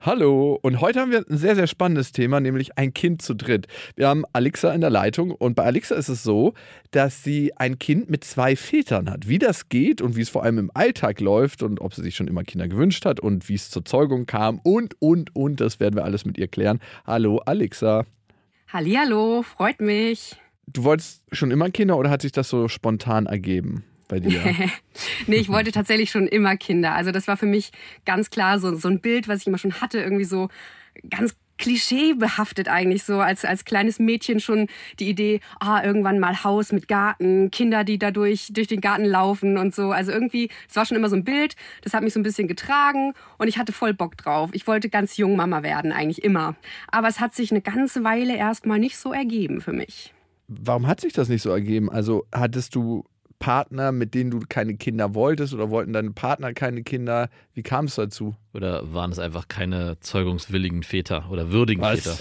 [0.00, 3.66] Hallo, und heute haben wir ein sehr, sehr spannendes Thema, nämlich ein Kind zu dritt.
[3.96, 6.52] Wir haben Alexa in der Leitung und bei Alexa ist es so,
[6.90, 9.28] dass sie ein Kind mit zwei Vätern hat.
[9.28, 12.16] Wie das geht und wie es vor allem im Alltag läuft und ob sie sich
[12.16, 15.80] schon immer Kinder gewünscht hat und wie es zur Zeugung kam und, und, und, das
[15.80, 16.80] werden wir alles mit ihr klären.
[17.06, 18.04] Hallo, Alexa.
[18.68, 20.36] Hallihallo, freut mich.
[20.66, 23.84] Du wolltest schon immer Kinder oder hat sich das so spontan ergeben?
[24.08, 24.40] Bei dir?
[25.26, 26.94] nee, ich wollte tatsächlich schon immer Kinder.
[26.94, 27.72] Also das war für mich
[28.04, 30.48] ganz klar so, so ein Bild, was ich immer schon hatte, irgendwie so
[31.10, 34.66] ganz klischeebehaftet eigentlich so als als kleines Mädchen schon
[34.98, 39.56] die Idee ah irgendwann mal Haus mit Garten Kinder die dadurch durch den Garten laufen
[39.56, 39.92] und so.
[39.92, 42.48] Also irgendwie es war schon immer so ein Bild das hat mich so ein bisschen
[42.48, 44.50] getragen und ich hatte voll Bock drauf.
[44.52, 46.56] Ich wollte ganz jung Mama werden eigentlich immer.
[46.88, 50.12] Aber es hat sich eine ganze Weile erstmal nicht so ergeben für mich.
[50.48, 51.90] Warum hat sich das nicht so ergeben?
[51.90, 53.04] Also hattest du
[53.44, 57.28] Partner, mit denen du keine Kinder wolltest oder wollten deine Partner keine Kinder?
[57.52, 58.34] Wie kam es dazu?
[58.54, 62.00] Oder waren es einfach keine zeugungswilligen Väter oder würdigen Was?
[62.00, 62.16] Väter?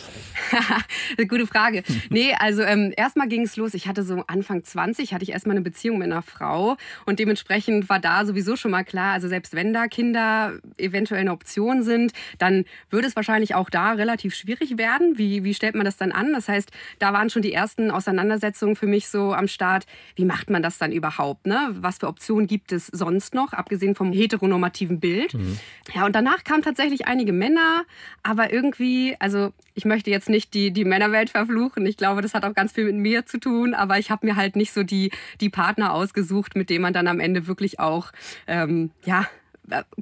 [1.28, 1.84] Gute Frage.
[2.10, 3.74] Nee, also ähm, erstmal ging es los.
[3.74, 7.90] Ich hatte so Anfang 20, hatte ich erstmal eine Beziehung mit einer Frau und dementsprechend
[7.90, 12.14] war da sowieso schon mal klar, also selbst wenn da Kinder eventuell eine Option sind,
[12.38, 15.18] dann würde es wahrscheinlich auch da relativ schwierig werden.
[15.18, 16.34] Wie, wie stellt man das dann an?
[16.34, 19.86] Das heißt, da waren schon die ersten Auseinandersetzungen für mich so am Start.
[20.16, 21.48] Wie macht man das dann überhaupt?
[21.48, 21.70] Ne?
[21.80, 25.34] Was für Optionen gibt es sonst noch, abgesehen vom heteronormativen Bild?
[25.34, 25.58] Mhm.
[25.94, 27.84] Ja, und danach kamen tatsächlich einige Männer,
[28.24, 31.86] aber irgendwie, also ich möchte jetzt nicht die, die Männerwelt verfluchen.
[31.86, 34.36] Ich glaube, das hat auch ganz viel mit mir zu tun, aber ich habe mir
[34.36, 35.12] halt nicht so die,
[35.42, 38.12] die Partner ausgesucht, mit denen man dann am Ende wirklich auch,
[38.48, 39.28] ähm, ja,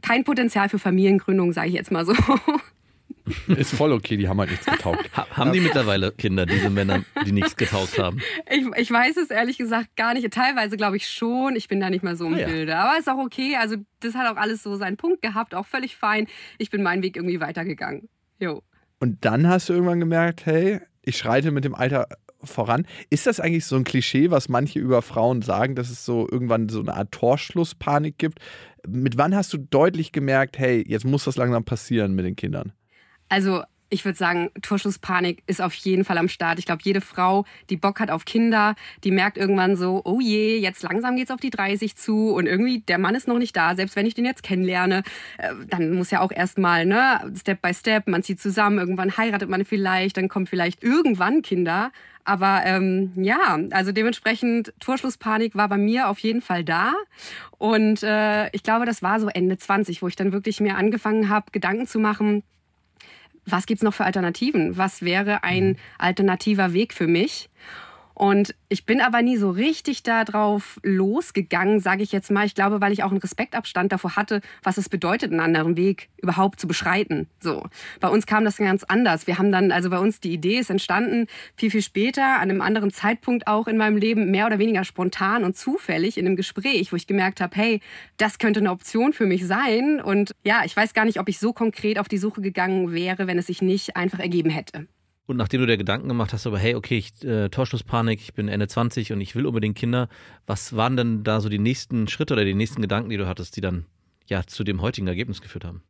[0.02, 2.16] kein Potenzial für Familiengründung, sage ich jetzt mal so.
[3.48, 5.10] Ist voll okay, die haben halt nichts getaugt.
[5.16, 8.20] Ha haben die mittlerweile Kinder, diese Männer, die nichts getaugt haben?
[8.50, 10.30] Ich, ich weiß es ehrlich gesagt gar nicht.
[10.32, 11.56] Teilweise glaube ich schon.
[11.56, 12.76] Ich bin da nicht mal so im ah, Bilde.
[12.76, 13.56] Aber ist auch okay.
[13.60, 16.28] Also das hat auch alles so seinen Punkt gehabt, auch völlig fein.
[16.58, 18.10] Ich bin meinen Weg irgendwie weitergegangen.
[18.40, 18.64] Jo.
[19.02, 22.08] Und dann hast du irgendwann gemerkt, hey, ich schreite mit dem Alter
[22.44, 22.86] voran.
[23.10, 26.70] Ist das eigentlich so ein Klischee, was manche über Frauen sagen, dass es so irgendwann
[26.70, 28.40] so eine Art Torschlusspanik gibt?
[28.88, 32.74] Mit wann hast du deutlich gemerkt, hey, jetzt muss das langsam passieren mit den Kindern?
[33.28, 36.58] Also ich würde sagen, Torschusspanik ist auf jeden Fall am Start.
[36.60, 40.58] Ich glaube, jede Frau, die Bock hat auf Kinder, die merkt irgendwann so, oh je,
[40.58, 43.76] jetzt langsam geht's auf die 30 zu und irgendwie der Mann ist noch nicht da.
[43.76, 45.04] Selbst wenn ich den jetzt kennenlerne,
[45.38, 49.50] äh, dann muss ja auch erstmal, ne, Step by Step, man zieht zusammen, irgendwann heiratet
[49.50, 51.92] man vielleicht, dann kommen vielleicht irgendwann Kinder.
[52.24, 56.94] Aber ähm, ja, also dementsprechend Torschlusspanik war bei mir auf jeden Fall da.
[57.58, 61.30] Und äh, ich glaube, das war so Ende 20, wo ich dann wirklich mir angefangen
[61.30, 62.44] habe, Gedanken zu machen,
[63.46, 64.78] was gibt's noch für Alternativen?
[64.78, 65.76] Was wäre ein mhm.
[65.98, 67.50] alternativer Weg für mich?
[68.14, 72.46] Und ich bin aber nie so richtig darauf losgegangen, sage ich jetzt mal.
[72.46, 76.10] Ich glaube, weil ich auch einen Respektabstand davor hatte, was es bedeutet, einen anderen Weg
[76.18, 77.28] überhaupt zu beschreiten.
[77.40, 77.64] So.
[78.00, 79.28] Bei uns kam das ganz anders.
[79.28, 82.62] Wir haben dann, also bei uns die Idee ist entstanden, viel, viel später, an einem
[82.62, 86.92] anderen Zeitpunkt auch in meinem Leben, mehr oder weniger spontan und zufällig in einem Gespräch,
[86.92, 87.82] wo ich gemerkt habe, hey,
[88.18, 90.02] das könnte eine Option für mich sein.
[90.02, 93.28] Und ja, ich weiß gar nicht, ob ich so konkret auf die Suche gegangen wäre,
[93.28, 94.88] wenn es sich nicht einfach ergeben hätte.
[95.32, 98.50] Und nachdem du dir Gedanken gemacht hast, aber hey, okay, ich, äh, Torschlusspanik, ich bin
[98.50, 100.10] Ende 20 und ich will unbedingt Kinder,
[100.46, 103.56] was waren denn da so die nächsten Schritte oder die nächsten Gedanken, die du hattest,
[103.56, 103.86] die dann
[104.28, 105.84] ja zu dem heutigen Ergebnis geführt haben?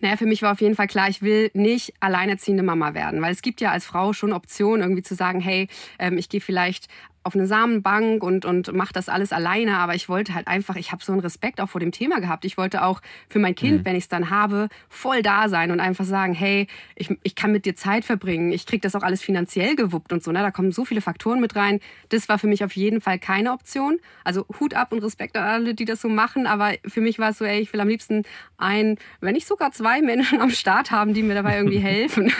[0.00, 3.32] Naja, für mich war auf jeden Fall klar, ich will nicht alleinerziehende Mama werden, weil
[3.32, 5.66] es gibt ja als Frau schon Optionen, irgendwie zu sagen, hey,
[5.98, 6.86] ähm, ich gehe vielleicht
[7.28, 9.76] auf eine Samenbank und, und mache das alles alleine.
[9.76, 12.46] Aber ich wollte halt einfach, ich habe so einen Respekt auch vor dem Thema gehabt.
[12.46, 13.84] Ich wollte auch für mein Kind, mhm.
[13.84, 16.66] wenn ich es dann habe, voll da sein und einfach sagen, hey,
[16.96, 18.50] ich, ich kann mit dir Zeit verbringen.
[18.50, 20.32] Ich kriege das auch alles finanziell gewuppt und so.
[20.32, 20.40] Ne?
[20.40, 21.80] Da kommen so viele Faktoren mit rein.
[22.08, 23.98] Das war für mich auf jeden Fall keine Option.
[24.24, 26.46] Also Hut ab und Respekt an alle, die das so machen.
[26.46, 28.22] Aber für mich war es so, ey, ich will am liebsten
[28.56, 32.32] ein, wenn nicht sogar zwei Menschen am Start haben, die mir dabei irgendwie helfen.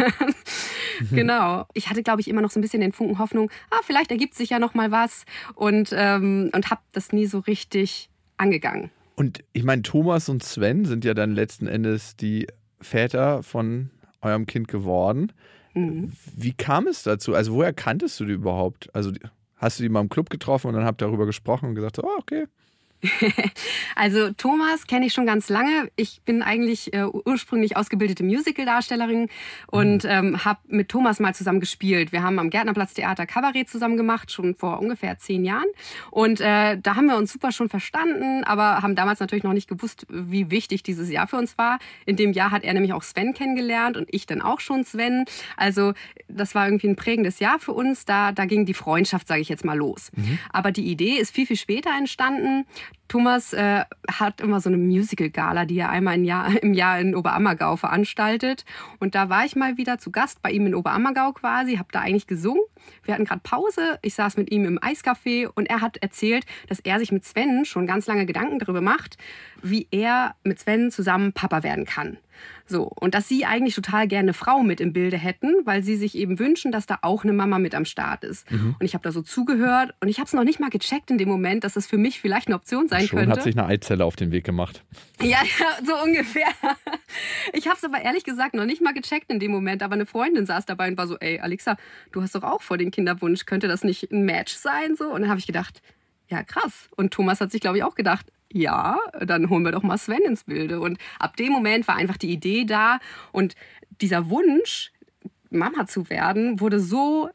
[1.10, 1.66] genau.
[1.74, 4.34] Ich hatte, glaube ich, immer noch so ein bisschen den Funken Hoffnung, ah, vielleicht ergibt
[4.34, 8.08] sich ja noch mal was und, ähm, und habe das nie so richtig
[8.38, 8.90] angegangen.
[9.16, 12.46] Und ich meine, Thomas und Sven sind ja dann letzten Endes die
[12.80, 13.90] Väter von
[14.22, 15.32] eurem Kind geworden.
[15.74, 16.12] Mhm.
[16.36, 17.34] Wie kam es dazu?
[17.34, 18.94] Also woher kanntest du die überhaupt?
[18.94, 19.12] Also
[19.56, 21.98] hast du die mal im Club getroffen und dann habt ihr darüber gesprochen und gesagt,
[21.98, 22.46] oh, okay,
[23.96, 25.90] also Thomas kenne ich schon ganz lange.
[25.96, 29.28] Ich bin eigentlich äh, ursprünglich ausgebildete Musical-Darstellerin
[29.68, 30.10] und mhm.
[30.10, 32.12] ähm, habe mit Thomas mal zusammen gespielt.
[32.12, 35.68] Wir haben am Gärtnerplatz Theater Kabarett zusammen gemacht, schon vor ungefähr zehn Jahren.
[36.10, 39.68] Und äh, da haben wir uns super schon verstanden, aber haben damals natürlich noch nicht
[39.68, 41.78] gewusst, wie wichtig dieses Jahr für uns war.
[42.06, 45.24] In dem Jahr hat er nämlich auch Sven kennengelernt und ich dann auch schon Sven.
[45.56, 45.92] Also
[46.28, 48.04] das war irgendwie ein prägendes Jahr für uns.
[48.04, 50.10] Da, da ging die Freundschaft, sage ich jetzt mal, los.
[50.16, 50.38] Mhm.
[50.50, 52.64] Aber die Idee ist viel, viel später entstanden.
[53.08, 57.14] Thomas äh, hat immer so eine Musical-Gala, die er einmal im Jahr, im Jahr in
[57.14, 58.64] Oberammergau veranstaltet.
[59.00, 62.00] Und da war ich mal wieder zu Gast bei ihm in Oberammergau quasi, habe da
[62.00, 62.62] eigentlich gesungen.
[63.04, 66.80] Wir hatten gerade Pause, ich saß mit ihm im Eiscafé und er hat erzählt, dass
[66.80, 69.16] er sich mit Sven schon ganz lange Gedanken darüber macht,
[69.62, 72.18] wie er mit Sven zusammen Papa werden kann.
[72.68, 75.96] So, und dass sie eigentlich total gerne eine Frau mit im Bilde hätten, weil sie
[75.96, 78.50] sich eben wünschen, dass da auch eine Mama mit am Start ist.
[78.50, 78.76] Mhm.
[78.78, 81.18] Und ich habe da so zugehört und ich habe es noch nicht mal gecheckt in
[81.18, 83.36] dem Moment, dass es das für mich vielleicht eine Option sein Schon könnte.
[83.36, 84.82] hat sich eine Eizelle auf den Weg gemacht.
[85.20, 85.28] Ja,
[85.58, 86.48] ja so ungefähr.
[87.52, 90.06] Ich habe es aber ehrlich gesagt noch nicht mal gecheckt in dem Moment, aber eine
[90.06, 91.76] Freundin saß dabei und war so, ey, Alexa,
[92.12, 94.96] du hast doch auch vor den Kinderwunsch, könnte das nicht ein Match sein?
[94.96, 95.82] So, und dann habe ich gedacht,
[96.28, 96.88] ja, krass.
[96.96, 100.22] Und Thomas hat sich, glaube ich, auch gedacht, ja, dann holen wir doch mal Sven
[100.22, 100.80] ins Bilde.
[100.80, 102.98] Und ab dem Moment war einfach die Idee da
[103.32, 103.54] und
[104.00, 104.92] dieser Wunsch,
[105.50, 107.30] Mama zu werden, wurde so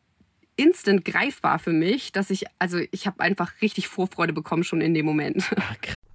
[0.56, 4.94] instant greifbar für mich, dass ich, also ich habe einfach richtig Vorfreude bekommen schon in
[4.94, 5.50] dem Moment.
[5.58, 5.76] Ach,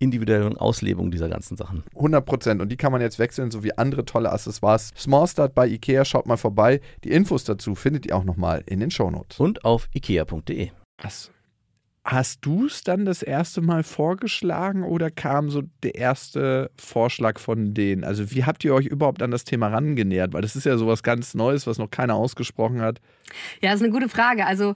[0.00, 1.84] individuellen Auslebung dieser ganzen Sachen.
[1.94, 2.60] 100 Prozent.
[2.60, 4.90] Und die kann man jetzt wechseln, so wie andere tolle Accessoires.
[4.96, 6.80] Small Start bei Ikea, schaut mal vorbei.
[7.04, 9.38] Die Infos dazu findet ihr auch nochmal in den Shownotes.
[9.38, 10.70] Und auf ikea.de.
[11.02, 11.30] Was?
[12.02, 17.74] Hast du es dann das erste Mal vorgeschlagen oder kam so der erste Vorschlag von
[17.74, 18.04] denen?
[18.04, 20.32] Also wie habt ihr euch überhaupt an das Thema rangenähert?
[20.32, 23.00] Weil das ist ja sowas ganz Neues, was noch keiner ausgesprochen hat.
[23.60, 24.46] Ja, das ist eine gute Frage.
[24.46, 24.74] Also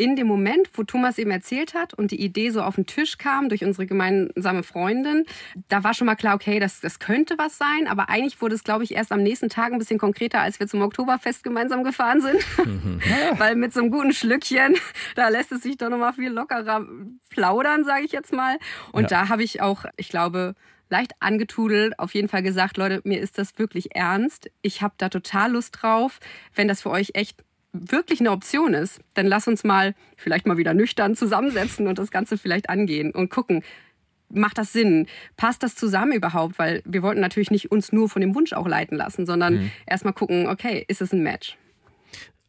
[0.00, 3.18] in dem Moment, wo Thomas eben erzählt hat und die Idee so auf den Tisch
[3.18, 5.26] kam durch unsere gemeinsame Freundin,
[5.68, 7.86] da war schon mal klar, okay, das, das könnte was sein.
[7.86, 10.66] Aber eigentlich wurde es, glaube ich, erst am nächsten Tag ein bisschen konkreter, als wir
[10.66, 12.38] zum Oktoberfest gemeinsam gefahren sind.
[12.66, 13.00] Mhm.
[13.38, 14.74] Weil mit so einem guten Schlückchen,
[15.16, 16.86] da lässt es sich doch nochmal viel lockerer
[17.28, 18.56] plaudern, sage ich jetzt mal.
[18.92, 19.08] Und ja.
[19.08, 20.54] da habe ich auch, ich glaube,
[20.88, 24.50] leicht angetudelt, auf jeden Fall gesagt, Leute, mir ist das wirklich ernst.
[24.62, 26.20] Ich habe da total Lust drauf.
[26.54, 27.36] Wenn das für euch echt
[27.72, 32.10] wirklich eine Option ist, dann lass uns mal vielleicht mal wieder nüchtern zusammensetzen und das
[32.10, 33.62] Ganze vielleicht angehen und gucken,
[34.32, 35.06] macht das Sinn?
[35.36, 36.58] Passt das zusammen überhaupt?
[36.58, 39.70] Weil wir wollten natürlich nicht uns nur von dem Wunsch auch leiten lassen, sondern mhm.
[39.86, 41.56] erstmal gucken, okay, ist es ein Match?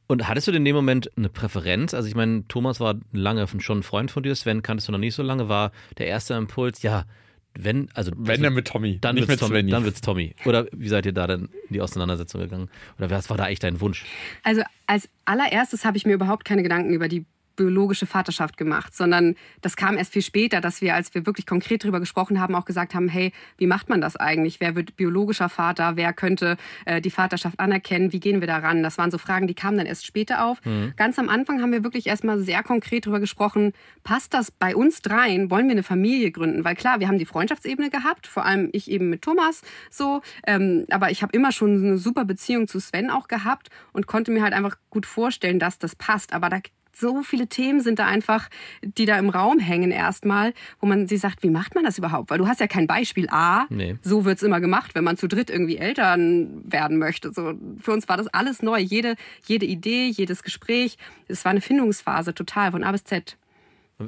[0.07, 1.93] Und hattest du in dem Moment eine Präferenz?
[1.93, 4.99] Also ich meine, Thomas war lange schon ein Freund von dir, Sven kanntest du noch
[4.99, 7.05] nicht so lange, war der erste Impuls, ja,
[7.53, 9.71] wenn, also wenn dann mit Tommy, dann nicht mit Tommy, Svenny.
[9.71, 10.33] Dann wird's Tommy.
[10.45, 12.69] Oder wie seid ihr da denn in die Auseinandersetzung gegangen?
[12.97, 14.05] Oder was war da echt dein Wunsch?
[14.43, 19.35] Also als allererstes habe ich mir überhaupt keine Gedanken über die biologische Vaterschaft gemacht, sondern
[19.61, 22.65] das kam erst viel später, dass wir, als wir wirklich konkret darüber gesprochen haben, auch
[22.65, 24.59] gesagt haben, hey, wie macht man das eigentlich?
[24.59, 25.95] Wer wird biologischer Vater?
[25.95, 28.13] Wer könnte äh, die Vaterschaft anerkennen?
[28.13, 28.83] Wie gehen wir daran?
[28.83, 30.63] Das waren so Fragen, die kamen dann erst später auf.
[30.65, 30.93] Mhm.
[30.95, 35.01] Ganz am Anfang haben wir wirklich erstmal sehr konkret darüber gesprochen, passt das bei uns
[35.01, 35.49] dreien?
[35.51, 36.63] Wollen wir eine Familie gründen?
[36.63, 40.85] Weil klar, wir haben die Freundschaftsebene gehabt, vor allem ich eben mit Thomas so, ähm,
[40.89, 44.41] aber ich habe immer schon eine super Beziehung zu Sven auch gehabt und konnte mir
[44.41, 46.33] halt einfach gut vorstellen, dass das passt.
[46.33, 46.59] Aber da
[46.93, 48.49] so viele Themen sind da einfach,
[48.81, 52.29] die da im Raum hängen erstmal, wo man sich sagt, wie macht man das überhaupt?
[52.29, 53.97] Weil du hast ja kein Beispiel A, nee.
[54.01, 57.31] so wird's immer gemacht, wenn man zu dritt irgendwie Eltern werden möchte.
[57.31, 58.79] So, für uns war das alles neu.
[58.79, 63.37] Jede, jede Idee, jedes Gespräch, es war eine Findungsphase total von A bis Z.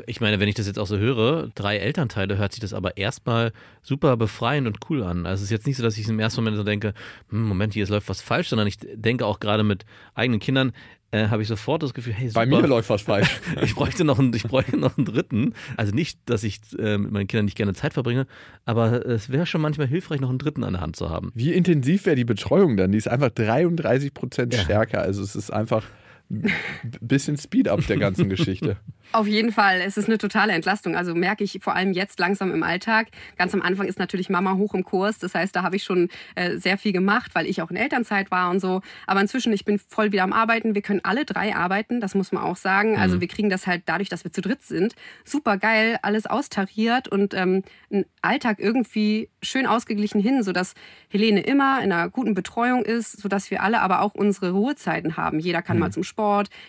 [0.07, 2.97] Ich meine, wenn ich das jetzt auch so höre, drei Elternteile, hört sich das aber
[2.97, 5.25] erstmal super befreiend und cool an.
[5.25, 6.93] Also es ist jetzt nicht so, dass ich im ersten Moment so denke,
[7.29, 9.85] hm, Moment, hier läuft was falsch, sondern ich denke auch gerade mit
[10.15, 10.73] eigenen Kindern,
[11.13, 12.41] äh, habe ich sofort das Gefühl, hey, super.
[12.41, 13.39] Bei mir läuft was falsch.
[13.61, 15.53] ich bräuchte noch einen, ich bräuchte noch einen dritten.
[15.77, 18.25] Also nicht, dass ich äh, mit meinen Kindern nicht gerne Zeit verbringe,
[18.65, 21.31] aber es wäre schon manchmal hilfreich, noch einen dritten an der Hand zu haben.
[21.35, 22.91] Wie intensiv wäre die Betreuung dann?
[22.91, 24.99] Die ist einfach 33 Prozent stärker.
[24.99, 25.03] Ja.
[25.03, 25.83] Also es ist einfach
[26.29, 28.77] bisschen Speed-up der ganzen Geschichte.
[29.11, 29.81] Auf jeden Fall.
[29.85, 30.95] Es ist eine totale Entlastung.
[30.95, 33.09] Also merke ich vor allem jetzt langsam im Alltag.
[33.37, 35.19] Ganz am Anfang ist natürlich Mama hoch im Kurs.
[35.19, 38.31] Das heißt, da habe ich schon äh, sehr viel gemacht, weil ich auch in Elternzeit
[38.31, 38.81] war und so.
[39.05, 40.73] Aber inzwischen, ich bin voll wieder am Arbeiten.
[40.73, 42.01] Wir können alle drei arbeiten.
[42.01, 42.97] Das muss man auch sagen.
[42.97, 43.21] Also mhm.
[43.21, 47.35] wir kriegen das halt dadurch, dass wir zu dritt sind, super geil, alles austariert und
[47.35, 50.73] ähm, einen Alltag irgendwie schön ausgeglichen hin, sodass
[51.09, 55.39] Helene immer in einer guten Betreuung ist, sodass wir alle aber auch unsere Ruhezeiten haben.
[55.39, 55.81] Jeder kann mhm.
[55.81, 56.12] mal zum Sport,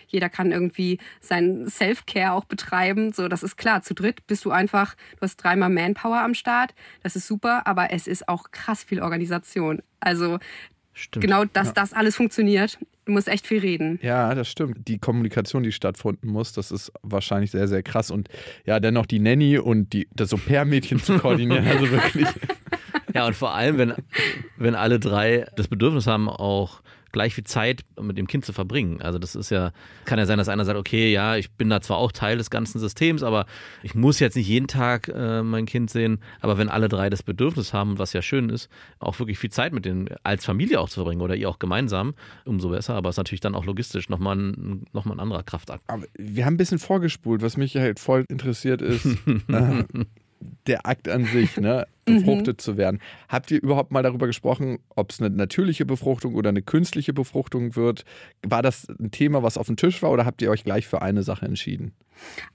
[0.07, 3.13] jeder kann irgendwie sein Self-Care auch betreiben.
[3.13, 3.81] So, das ist klar.
[3.81, 6.73] Zu dritt bist du einfach, du hast dreimal Manpower am Start.
[7.03, 9.81] Das ist super, aber es ist auch krass viel Organisation.
[9.99, 10.39] Also
[10.97, 11.25] Stimmt.
[11.25, 11.73] Genau, dass ja.
[11.73, 12.79] das alles funktioniert.
[13.03, 13.99] Du musst echt viel reden.
[14.01, 14.87] Ja, das stimmt.
[14.87, 18.11] Die Kommunikation, die stattfinden muss, das ist wahrscheinlich sehr, sehr krass.
[18.11, 18.29] Und
[18.65, 22.27] ja, dennoch die Nanny und die, das Au-pair-Mädchen zu koordinieren, also wirklich.
[23.13, 23.93] Ja, und vor allem, wenn,
[24.57, 26.81] wenn alle drei das Bedürfnis haben, auch
[27.15, 29.01] gleich viel Zeit mit dem Kind zu verbringen.
[29.01, 29.71] Also das ist ja,
[30.03, 32.49] kann ja sein, dass einer sagt, okay, ja, ich bin da zwar auch Teil des
[32.49, 33.45] ganzen Systems, aber
[33.83, 36.19] ich muss jetzt nicht jeden Tag äh, mein Kind sehen.
[36.41, 38.69] Aber wenn alle drei das Bedürfnis haben, was ja schön ist,
[38.99, 42.15] auch wirklich viel Zeit mit denen als Familie auch zu verbringen oder ihr auch gemeinsam,
[42.43, 42.95] umso besser.
[42.95, 45.83] Aber es ist natürlich dann auch logistisch nochmal ein, noch ein anderer Kraftakt.
[45.87, 49.05] Aber wir haben ein bisschen vorgespult, was mich halt voll interessiert ist.
[49.47, 49.83] äh,
[50.67, 51.87] der Akt an sich, ne?
[52.05, 52.61] Befruchtet mhm.
[52.61, 52.99] zu werden.
[53.27, 57.75] Habt ihr überhaupt mal darüber gesprochen, ob es eine natürliche Befruchtung oder eine künstliche Befruchtung
[57.75, 58.05] wird?
[58.43, 61.01] War das ein Thema, was auf dem Tisch war oder habt ihr euch gleich für
[61.01, 61.93] eine Sache entschieden?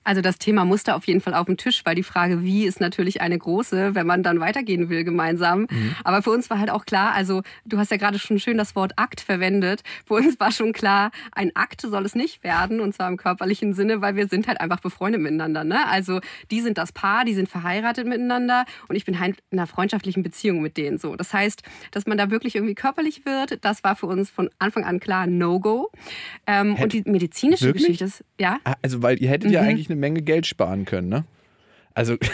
[0.05, 2.81] Also das Thema musste auf jeden Fall auf dem Tisch, weil die Frage, wie, ist
[2.81, 5.67] natürlich eine große, wenn man dann weitergehen will gemeinsam.
[5.71, 5.95] Mhm.
[6.05, 8.75] Aber für uns war halt auch klar, also du hast ja gerade schon schön das
[8.75, 9.83] Wort Akt verwendet.
[10.07, 13.75] Für uns war schon klar, ein Akt soll es nicht werden, und zwar im körperlichen
[13.75, 15.64] Sinne, weil wir sind halt einfach befreundet miteinander.
[15.64, 15.87] Ne?
[15.88, 19.67] Also die sind das Paar, die sind verheiratet miteinander und ich bin halt in einer
[19.67, 21.17] freundschaftlichen Beziehung mit denen so.
[21.17, 24.85] Das heißt, dass man da wirklich irgendwie körperlich wird, das war für uns von Anfang
[24.85, 25.90] an klar No-Go.
[26.47, 27.85] Ähm, und die medizinische wirklich?
[27.85, 28.59] Geschichte ist, ja.
[28.64, 29.54] Ah, also, weil ihr hättet mhm.
[29.54, 31.25] ja eigentlich eine Menge Geld sparen können, ne?
[31.95, 32.16] Also.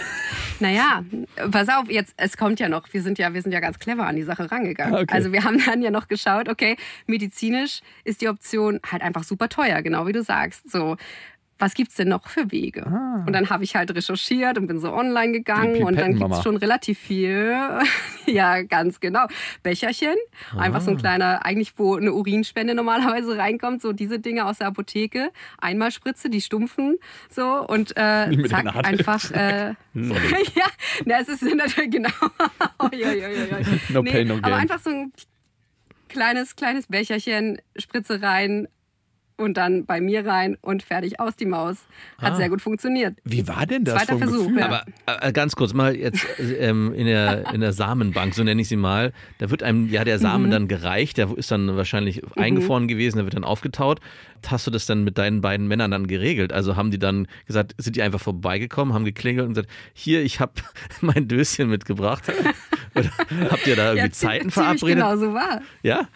[0.59, 1.05] Naja,
[1.51, 4.07] pass auf, jetzt, es kommt ja noch, wir sind ja, wir sind ja ganz clever
[4.07, 4.95] an die Sache rangegangen.
[4.95, 5.15] Okay.
[5.15, 9.51] Also wir haben dann ja noch geschaut, okay, medizinisch ist die Option halt einfach super
[9.51, 10.71] teuer, genau wie du sagst.
[10.71, 10.97] So,
[11.59, 12.87] was gibt's denn noch für Wege?
[12.87, 13.25] Ah.
[13.27, 16.57] Und dann habe ich halt recherchiert und bin so online gegangen und dann gibt's schon
[16.57, 17.57] relativ viel.
[18.27, 19.27] ja, ganz genau.
[19.63, 20.17] Becherchen,
[20.55, 20.61] ah.
[20.61, 24.69] einfach so ein kleiner, eigentlich wo eine Urinspende normalerweise reinkommt, so diese Dinge aus der
[24.69, 25.31] Apotheke.
[25.59, 26.99] Einmal Spritze, die stumpfen,
[27.31, 29.25] so und äh, zack, einfach.
[29.37, 30.67] Äh, ja,
[31.05, 32.11] na, es ist natürlich genau.
[33.89, 34.45] no nee, pain, no gain.
[34.45, 35.13] Aber einfach so ein
[36.09, 38.69] kleines, kleines Becherchen, Spritze rein,
[39.37, 41.87] und dann bei mir rein und fertig aus die Maus.
[42.19, 42.37] Hat ah.
[42.37, 43.17] sehr gut funktioniert.
[43.25, 43.97] Wie war denn das?
[43.97, 44.51] Zweiter Versuch.
[44.57, 44.67] Ja.
[44.67, 44.85] Aber
[45.23, 48.77] äh, ganz kurz mal jetzt ähm, in, der, in der Samenbank, so nenne ich sie
[48.77, 50.51] mal, da wird einem ja der Samen mhm.
[50.51, 52.43] dann gereicht, der ist dann wahrscheinlich mhm.
[52.43, 54.01] eingefroren gewesen, der wird dann aufgetaut.
[54.47, 56.53] Hast du das dann mit deinen beiden Männern dann geregelt?
[56.53, 60.41] Also haben die dann gesagt, sind die einfach vorbeigekommen, haben geklingelt und gesagt, hier, ich
[60.41, 60.53] habe
[61.01, 62.25] mein Döschen mitgebracht.
[63.51, 64.97] Habt ihr da irgendwie ja, Zeiten verabredet?
[64.97, 65.63] Genau so war.
[65.83, 66.09] Ja?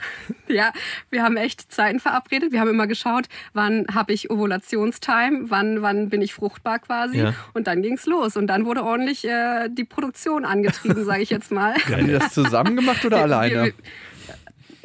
[0.48, 0.72] Ja,
[1.10, 2.52] wir haben echt Zeiten verabredet.
[2.52, 7.18] Wir haben immer geschaut, wann habe ich Ovulationstime, wann, wann bin ich fruchtbar quasi.
[7.18, 7.34] Ja.
[7.54, 8.36] Und dann ging es los.
[8.36, 11.74] Und dann wurde ordentlich äh, die Produktion angetrieben, sage ich jetzt mal.
[11.86, 13.54] Haben die das zusammen gemacht oder alleine?
[13.54, 13.72] Wir, wir,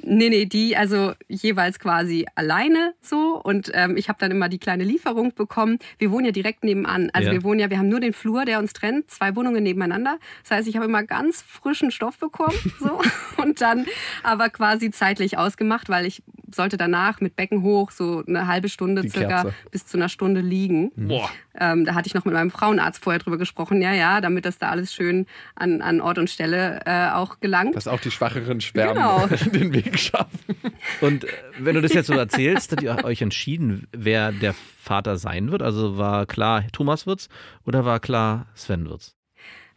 [0.08, 4.60] Nee, nee, die also jeweils quasi alleine so und ähm, ich habe dann immer die
[4.60, 5.80] kleine Lieferung bekommen.
[5.98, 7.10] Wir wohnen ja direkt nebenan.
[7.14, 7.34] Also Ja.
[7.34, 10.18] wir wohnen ja, wir haben nur den Flur, der uns trennt, zwei Wohnungen nebeneinander.
[10.44, 13.00] Das heißt, ich habe immer ganz frischen Stoff bekommen so
[13.42, 13.86] und dann
[14.24, 16.22] aber quasi zeitlich ausgemacht, weil ich
[16.54, 19.54] sollte danach mit Becken hoch so eine halbe Stunde Die circa Kerze.
[19.72, 20.92] bis zu einer Stunde liegen.
[20.96, 21.30] Boah.
[21.60, 24.58] Ähm, da hatte ich noch mit meinem Frauenarzt vorher drüber gesprochen, ja, ja, damit das
[24.58, 27.76] da alles schön an, an Ort und Stelle äh, auch gelangt.
[27.76, 29.28] Dass auch die schwacheren Spermen Genau.
[29.54, 30.56] den Weg schaffen.
[31.02, 31.28] Und äh,
[31.60, 35.62] wenn du das jetzt so erzählst, habt ihr euch entschieden, wer der Vater sein wird?
[35.62, 37.30] Also war klar, Thomas wird's
[37.66, 39.16] oder war klar, Sven wird's?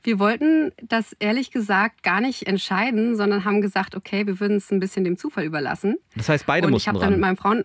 [0.02, 4.70] Wir wollten das ehrlich gesagt gar nicht entscheiden, sondern haben gesagt, okay, wir würden es
[4.70, 5.96] ein bisschen dem Zufall überlassen.
[6.14, 7.20] Das heißt, beide und ich mussten habe dann mit ran.
[7.20, 7.64] meinem Frauen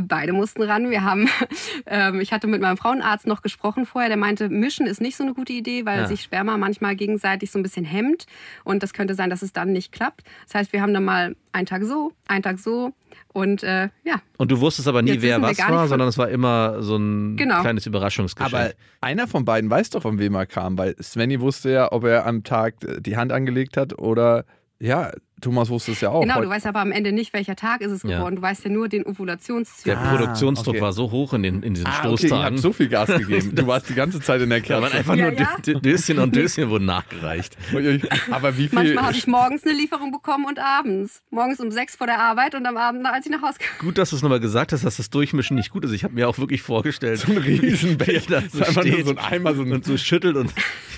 [0.00, 0.90] beide mussten ran.
[0.90, 1.28] Wir haben,
[1.86, 4.08] ähm, ich hatte mit meinem Frauenarzt noch gesprochen vorher.
[4.08, 6.06] Der meinte, mischen ist nicht so eine gute Idee, weil Ja.
[6.06, 8.26] sich Sperma manchmal gegenseitig so ein bisschen hemmt
[8.64, 10.22] und das könnte sein, dass es dann nicht klappt.
[10.46, 12.92] Das heißt, wir haben dann mal einen Tag so, einen Tag so
[13.34, 16.28] und äh, ja, Und du wusstest aber nie, Jetzt wer was war, sondern es war
[16.30, 17.60] immer so ein Genau.
[17.60, 18.54] kleines Überraschungsgeschenk.
[18.54, 22.04] Aber einer von beiden weiß doch, von wem er kam, weil Svenny wusste ja, ob
[22.04, 24.44] er am Tag die Hand angelegt hat oder
[24.84, 25.10] ja,
[25.40, 26.20] Thomas wusste es ja auch.
[26.22, 26.40] genau.
[26.40, 28.18] Du weißt aber am Ende nicht, welcher Tag ist es Ja.
[28.18, 28.36] geworden.
[28.36, 29.96] Du weißt ja nur den der Ovulationszyklus.
[29.96, 30.80] Ah, Produktionsdruck okay.
[30.80, 32.44] war so hoch in, den, in diesen Ah, okay, ihr Stoßtagen.
[32.44, 33.52] habt so viel Gas gegeben.
[33.56, 34.96] Du warst die ganze Zeit in der da waren Kerze.
[34.98, 35.56] einfach Ja, nur ja.
[35.60, 37.56] Dö- Döschen und Döschen wurden nachgereicht.
[38.30, 38.78] Aber wie viel?
[38.78, 41.22] Manchmal habe ich morgens eine Lieferung bekommen und abends.
[41.30, 43.86] Morgens um sechs vor der Arbeit und am Abend, als ich nach Hause kam.
[43.86, 45.90] Gut, dass du es nochmal gesagt hast, dass das Durchmischen nicht gut ist.
[45.92, 48.42] Ich habe mir auch wirklich vorgestellt, so ein Riesenbecher.
[48.42, 50.52] da so ist einfach nur steht so ein Eimer, so und so schüttelt und,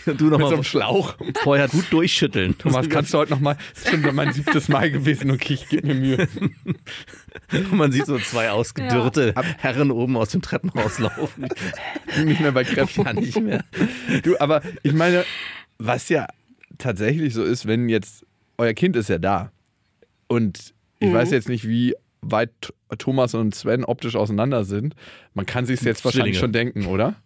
[0.07, 1.17] und du mit so nochmal einem Schlauch.
[1.43, 2.57] vorher gut durchschütteln.
[2.59, 5.87] Thomas, kannst du heute nochmal, das ist schon mein siebtes Mal gewesen, okay, ich gebe
[5.87, 6.29] mir Mühe.
[7.53, 11.49] Und man sieht so zwei ausgedürrte Herren oben aus dem Treppenhaus laufen.
[12.25, 13.05] Nicht mehr bei Kräften.
[13.05, 13.65] Ja, nicht mehr.
[14.23, 15.25] Du, aber ich meine,
[15.79, 16.27] was ja
[16.79, 18.25] tatsächlich so ist, wenn jetzt,
[18.59, 19.51] euer Kind ist ja da
[20.29, 22.51] und ich weiß jetzt nicht, wie weit
[22.99, 24.95] Thomas und Sven optisch auseinander sind.
[25.35, 27.17] Man kann sich jetzt wahrscheinlich schon denken, oder?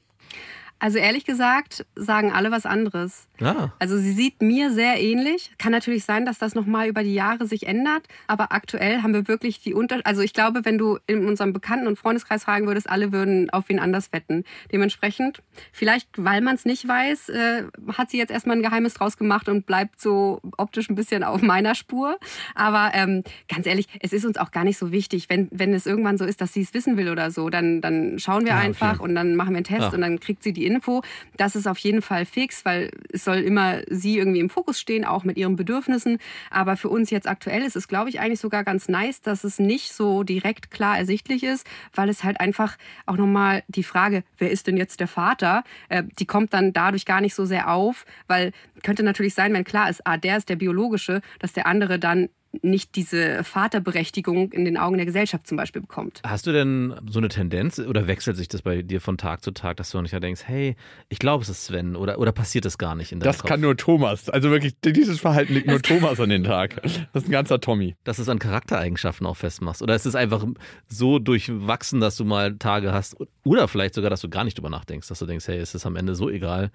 [0.80, 3.26] Also ehrlich gesagt, sagen alle was anderes.
[3.40, 5.52] Ah, Also sie sieht mir sehr ähnlich.
[5.58, 8.06] Kann natürlich sein, dass das nochmal über die Jahre sich ändert.
[8.28, 10.00] Aber aktuell haben wir wirklich die Unter...
[10.04, 13.68] Also ich glaube, wenn du in unserem Bekannten- und Freundeskreis fragen würdest, alle würden auf
[13.68, 14.44] wen anders wetten.
[14.72, 15.42] Dementsprechend,
[15.72, 19.48] vielleicht weil man es nicht weiß, äh, hat sie jetzt erstmal ein Geheimnis draus gemacht
[19.48, 22.18] und bleibt so optisch ein bisschen auf meiner Spur.
[22.54, 25.28] Aber ähm, ganz ehrlich, es ist uns auch gar nicht so wichtig.
[25.28, 28.18] Wenn, wenn es irgendwann so ist, dass sie es wissen will oder so, dann, dann
[28.20, 28.66] schauen wir Ja, okay.
[28.66, 29.88] einfach und dann machen wir einen Test Ja.
[29.88, 31.02] und dann kriegt sie die Info.
[31.36, 35.04] Das ist auf jeden Fall fix, weil es soll immer sie irgendwie im Fokus stehen,
[35.04, 36.18] auch mit ihren Bedürfnissen.
[36.50, 39.58] Aber für uns jetzt aktuell ist es, glaube ich, eigentlich sogar ganz nice, dass es
[39.58, 42.76] nicht so direkt klar ersichtlich ist, weil es halt einfach
[43.06, 47.04] auch nochmal die Frage, wer ist denn jetzt der Vater, äh, die kommt dann dadurch
[47.04, 48.52] gar nicht so sehr auf, weil
[48.82, 52.28] könnte natürlich sein, wenn klar ist, ah, der ist der biologische, dass der andere dann
[52.62, 56.20] nicht diese Vaterberechtigung in den Augen der Gesellschaft zum Beispiel bekommt.
[56.24, 59.50] hast du denn so eine Tendenz oder wechselt sich das bei dir von Tag zu
[59.50, 60.74] Tag, dass du nicht denkst, hey,
[61.08, 63.50] ich glaube, es ist Sven oder, oder passiert das gar nicht in deinem Das Kopf?
[63.50, 64.28] kann nur Thomas.
[64.30, 66.80] Also wirklich, dieses Verhalten liegt nur Thomas an den Tag.
[66.82, 67.96] Das ist ein ganzer Tommy.
[68.04, 69.82] dass du es an Charaktereigenschaften auch festmachst?
[69.82, 70.44] Oder ist es einfach
[70.88, 74.70] so durchwachsen, dass du mal Tage hast oder vielleicht sogar, dass du gar nicht drüber
[74.70, 76.70] nachdenkst, dass du denkst, hey, es ist am Ende so egal.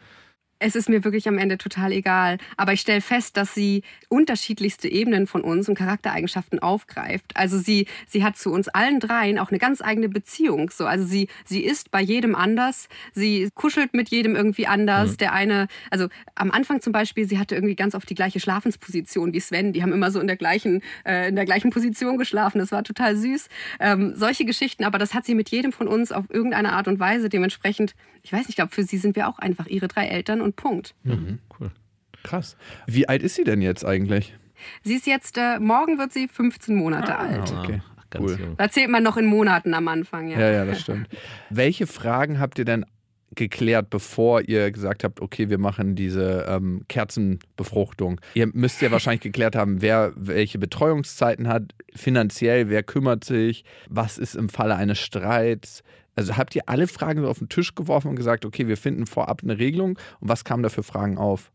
[0.60, 2.38] Es ist mir wirklich am Ende total egal.
[2.58, 7.32] Aber ich stelle fest, dass sie unterschiedlichste Ebenen von uns und Charaktereigenschaften aufgreift.
[7.36, 10.70] Also sie, sie hat zu uns allen dreien auch eine ganz eigene Beziehung.
[10.70, 12.88] So, also sie, sie ist bei jedem anders.
[13.14, 15.18] Sie kuschelt mit jedem irgendwie anders.
[15.18, 19.34] Der eine, also am Anfang zum Beispiel, sie hatte irgendwie ganz oft die gleiche Schlafensposition
[19.34, 19.74] wie Sven.
[19.74, 22.60] Die haben immer so in der gleichen, äh, in der gleichen Position geschlafen.
[22.60, 23.50] Das war total süß.
[23.80, 27.00] Ähm, solche Geschichten, aber das hat sie mit jedem von uns auf irgendeine Art und
[27.00, 27.30] Weise.
[27.30, 30.42] Dementsprechend, ich weiß nicht, ich glaube, für sie sind wir auch einfach ihre drei Eltern
[30.44, 30.94] und Punkt.
[31.60, 31.72] Cool.
[32.24, 32.56] Krass.
[32.88, 34.34] Wie alt ist sie denn jetzt eigentlich?
[34.84, 37.52] Sie ist jetzt, äh, morgen wird sie 15 Monate alt.
[37.54, 37.82] Ah, okay.
[37.98, 38.40] Ach, ganz Cool.
[38.40, 38.58] jung.
[38.58, 40.40] Da zählt man noch in Monaten am Anfang, ja.
[40.40, 41.08] Ja, ja, das stimmt.
[41.50, 42.86] Welche Fragen habt ihr denn
[43.36, 48.22] geklärt, bevor ihr gesagt habt, okay, wir machen diese ähm, Kerzenbefruchtung?
[48.36, 54.18] Ihr müsst ja wahrscheinlich geklärt haben, wer welche Betreuungszeiten hat, finanziell, wer kümmert sich, was
[54.18, 55.84] ist im Falle eines Streits.
[56.16, 59.06] Also habt ihr alle Fragen so auf den Tisch geworfen und gesagt, okay, wir finden
[59.06, 61.52] vorab eine Regelung und was kam da für Fragen auf?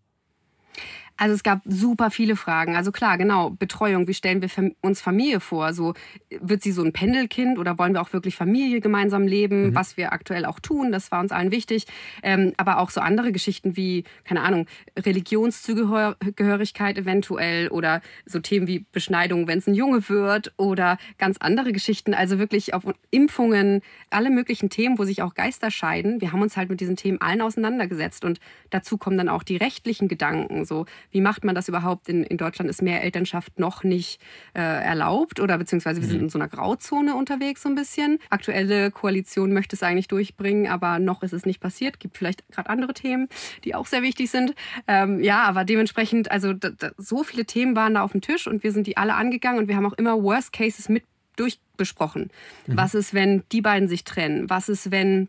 [1.18, 2.76] Also es gab super viele Fragen.
[2.76, 4.48] Also klar, genau, Betreuung, wie stellen wir
[4.82, 5.74] uns Familie vor?
[5.74, 5.94] So
[6.30, 10.12] wird sie so ein Pendelkind oder wollen wir auch wirklich Familie gemeinsam leben, was wir
[10.12, 11.86] aktuell auch tun, das war uns allen wichtig.
[12.22, 18.86] Ähm, aber auch so andere Geschichten wie, keine Ahnung, Religionszugehörigkeit eventuell oder so Themen wie
[18.92, 22.14] Beschneidung, wenn es ein Junge wird oder ganz andere Geschichten.
[22.14, 26.20] Also wirklich auf Impfungen, alle möglichen Themen, wo sich auch Geister scheiden.
[26.20, 28.38] Wir haben uns halt mit diesen Themen allen auseinandergesetzt und
[28.70, 30.64] dazu kommen dann auch die rechtlichen Gedanken.
[30.64, 32.08] So, wie macht man das überhaupt?
[32.08, 34.20] In, in Deutschland ist mehr Elternschaft noch nicht
[34.54, 38.18] äh, erlaubt oder beziehungsweise wir sind in so einer Grauzone unterwegs so ein bisschen.
[38.30, 42.00] Aktuelle Koalition möchte es eigentlich durchbringen, aber noch ist es nicht passiert.
[42.00, 43.28] Gibt vielleicht gerade andere Themen,
[43.64, 44.54] die auch sehr wichtig sind.
[44.86, 48.46] Ähm, ja, aber dementsprechend, also da, da, so viele Themen waren da auf dem Tisch
[48.46, 51.04] und wir sind die alle angegangen und wir haben auch immer Worst Cases mit
[51.36, 52.30] durchbesprochen.
[52.66, 52.76] Mhm.
[52.76, 54.50] Was ist, wenn die beiden sich trennen?
[54.50, 55.28] Was ist, wenn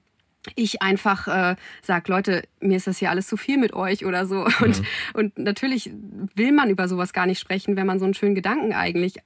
[0.56, 4.26] ich einfach äh, sage, Leute, mir ist das hier alles zu viel mit euch oder
[4.26, 4.48] so.
[4.60, 4.66] Mhm.
[4.66, 4.82] Und,
[5.14, 5.92] und natürlich
[6.36, 9.18] will man über sowas gar nicht sprechen, wenn man so einen schönen Gedanken eigentlich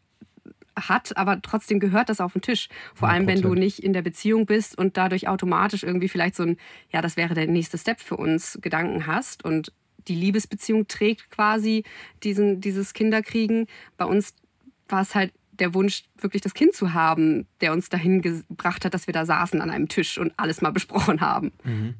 [0.75, 2.69] hat, aber trotzdem gehört das auf den Tisch.
[2.93, 3.11] Vor 100%.
[3.11, 6.57] allem, wenn du nicht in der Beziehung bist und dadurch automatisch irgendwie vielleicht so ein,
[6.91, 9.71] ja, das wäre der nächste Step für uns, Gedanken hast und
[10.07, 11.83] die Liebesbeziehung trägt quasi
[12.23, 13.67] diesen, dieses Kinderkriegen.
[13.97, 14.33] Bei uns
[14.89, 18.93] war es halt der Wunsch, wirklich das Kind zu haben, der uns dahin gebracht hat,
[18.93, 21.51] dass wir da saßen an einem Tisch und alles mal besprochen haben.
[21.63, 21.95] Mhm.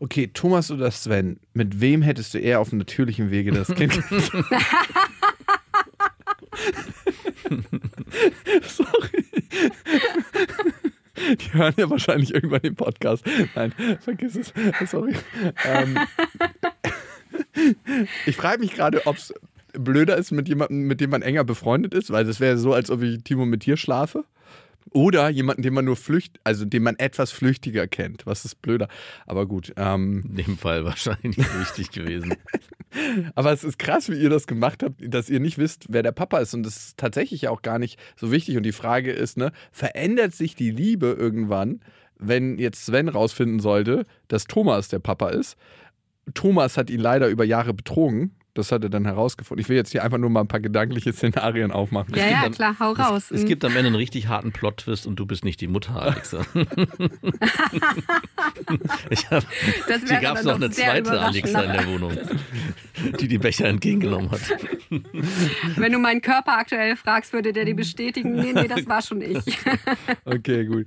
[0.00, 3.94] Okay, Thomas oder Sven, mit wem hättest du eher auf natürlichem Wege das Kind?
[8.62, 9.24] Sorry.
[11.16, 13.24] Die hören ja wahrscheinlich irgendwann den Podcast.
[13.54, 14.52] Nein, vergiss es.
[14.90, 15.14] Sorry.
[15.64, 15.98] Ähm,
[18.26, 19.32] ich frage mich gerade, ob es
[19.78, 22.90] blöder ist mit jemandem, mit dem man enger befreundet ist, weil das wäre so, als
[22.90, 24.24] ob ich Timo mit dir schlafe.
[24.90, 28.26] Oder jemanden, den man nur flücht, also den man etwas flüchtiger kennt.
[28.26, 28.88] Was ist blöder?
[29.26, 29.72] Aber gut.
[29.76, 32.34] Ähm, In dem Fall wahrscheinlich nicht wichtig gewesen.
[33.34, 36.12] Aber es ist krass, wie ihr das gemacht habt, dass ihr nicht wisst, wer der
[36.12, 36.54] Papa ist.
[36.54, 38.56] Und das ist tatsächlich auch gar nicht so wichtig.
[38.56, 41.80] Und die Frage ist, ne, verändert sich die Liebe irgendwann,
[42.18, 45.56] wenn jetzt Sven rausfinden sollte, dass Thomas der Papa ist?
[46.34, 49.60] Thomas hat ihn leider über Jahre betrogen das hat er dann herausgefunden.
[49.60, 52.14] Ich will jetzt hier einfach nur mal ein paar gedankliche Szenarien aufmachen.
[52.14, 53.30] Ja, ja, klar, hau raus.
[53.30, 56.00] Es, es, gibt am Ende einen richtig harten Plot-Twist und du bist nicht die Mutter,
[56.00, 56.46] Alexa.
[59.10, 59.44] ich hab,
[60.06, 62.16] hier gab es noch eine zweite Alexa in der Wohnung,
[63.20, 64.40] die die Becher entgegengenommen hat.
[65.76, 69.20] Wenn du meinen Körper aktuell fragst, würde der dir bestätigen, nee, nee, das war schon
[69.20, 69.42] ich.
[70.24, 70.86] okay, gut.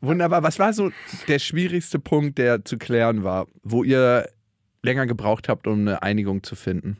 [0.00, 0.42] Wunderbar.
[0.42, 0.90] Was war so
[1.28, 4.28] der schwierigste Punkt, der zu klären war, wo ihr
[4.82, 6.98] länger gebraucht habt, um eine Einigung zu finden?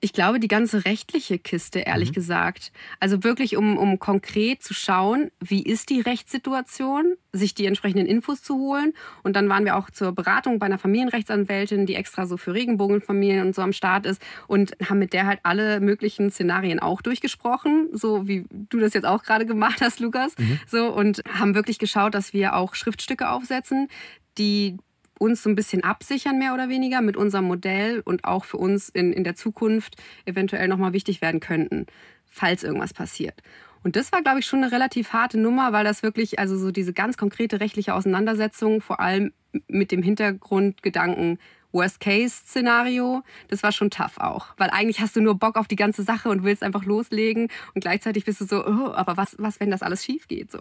[0.00, 2.14] Ich glaube, die ganze rechtliche Kiste, ehrlich mhm.
[2.14, 2.72] gesagt.
[3.00, 8.42] Also wirklich, um, um konkret zu schauen, wie ist die Rechtssituation, sich die entsprechenden Infos
[8.42, 8.94] zu holen.
[9.24, 13.46] Und dann waren wir auch zur Beratung bei einer Familienrechtsanwältin, die extra so für Regenbogenfamilien
[13.46, 17.88] und so am Start ist und haben mit der halt alle möglichen Szenarien auch durchgesprochen,
[17.92, 20.36] so wie du das jetzt auch gerade gemacht hast, Lukas.
[20.38, 20.60] Mhm.
[20.66, 23.88] So und haben wirklich geschaut, dass wir auch Schriftstücke aufsetzen,
[24.38, 24.76] die
[25.18, 28.88] uns so ein bisschen absichern, mehr oder weniger, mit unserem Modell und auch für uns
[28.88, 31.86] in, in der Zukunft eventuell nochmal wichtig werden könnten,
[32.26, 33.42] falls irgendwas passiert.
[33.84, 36.70] Und das war, glaube ich, schon eine relativ harte Nummer, weil das wirklich, also so
[36.70, 39.32] diese ganz konkrete rechtliche Auseinandersetzung, vor allem
[39.68, 41.38] mit dem Hintergrundgedanken,
[41.72, 44.48] Worst-Case-Szenario, das war schon tough auch.
[44.56, 47.82] Weil eigentlich hast du nur Bock auf die ganze Sache und willst einfach loslegen und
[47.82, 50.50] gleichzeitig bist du so, oh, aber was, was, wenn das alles schief geht?
[50.50, 50.58] So.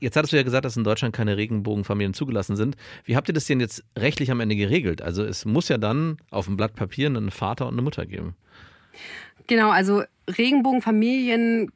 [0.00, 2.76] Jetzt hattest du ja gesagt, dass in Deutschland keine Regenbogenfamilien zugelassen sind.
[3.04, 5.02] Wie habt ihr das denn jetzt rechtlich am Ende geregelt?
[5.02, 8.34] Also es muss ja dann auf dem Blatt Papier einen Vater und eine Mutter geben.
[9.46, 11.70] Genau, also Regenbogenfamilien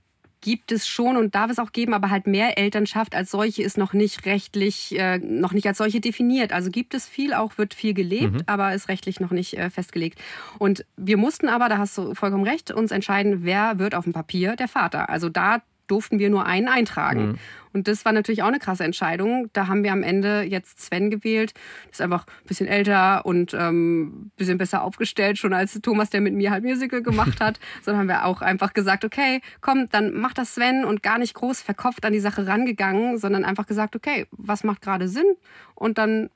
[0.45, 3.79] gibt es schon und darf es auch geben, aber halt mehr Elternschaft als solche ist
[3.79, 6.53] noch nicht rechtlich, äh, noch nicht als solche definiert.
[6.53, 8.43] Also gibt es viel, auch wird viel gelebt, mhm.
[8.47, 10.21] aber ist rechtlich noch nicht äh, festgelegt.
[10.59, 14.13] Und wir mussten aber, da hast du vollkommen recht, uns entscheiden, wer wird auf dem
[14.13, 15.09] Papier der Vater.
[15.09, 17.27] Also da durften wir nur einen eintragen.
[17.27, 17.39] Mhm.
[17.73, 19.51] Und das war natürlich auch eine krasse Entscheidung.
[19.53, 21.55] Da haben wir am Ende jetzt Sven gewählt.
[21.87, 26.09] Das ist einfach ein bisschen älter und ähm, ein bisschen besser aufgestellt, schon als Thomas,
[26.09, 27.59] der mit mir halt Musical gemacht hat.
[27.83, 31.35] Sondern haben wir auch einfach gesagt, okay, komm, dann macht das Sven und gar nicht
[31.35, 35.35] groß verkopft an die Sache rangegangen, sondern einfach gesagt, okay, was macht gerade Sinn?
[35.75, 36.31] Und dann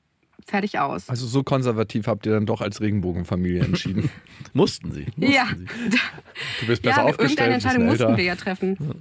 [0.45, 1.09] fertig aus.
[1.09, 4.09] Also so konservativ habt ihr dann doch als Regenbogenfamilie entschieden.
[4.53, 5.05] mussten sie.
[5.15, 5.45] Mussten ja.
[5.55, 5.65] Sie.
[6.61, 7.31] Du bist besser ja, aufgestellt.
[7.31, 8.77] Irgendeine Entscheidung mussten wir ja treffen.
[8.79, 8.95] Ja.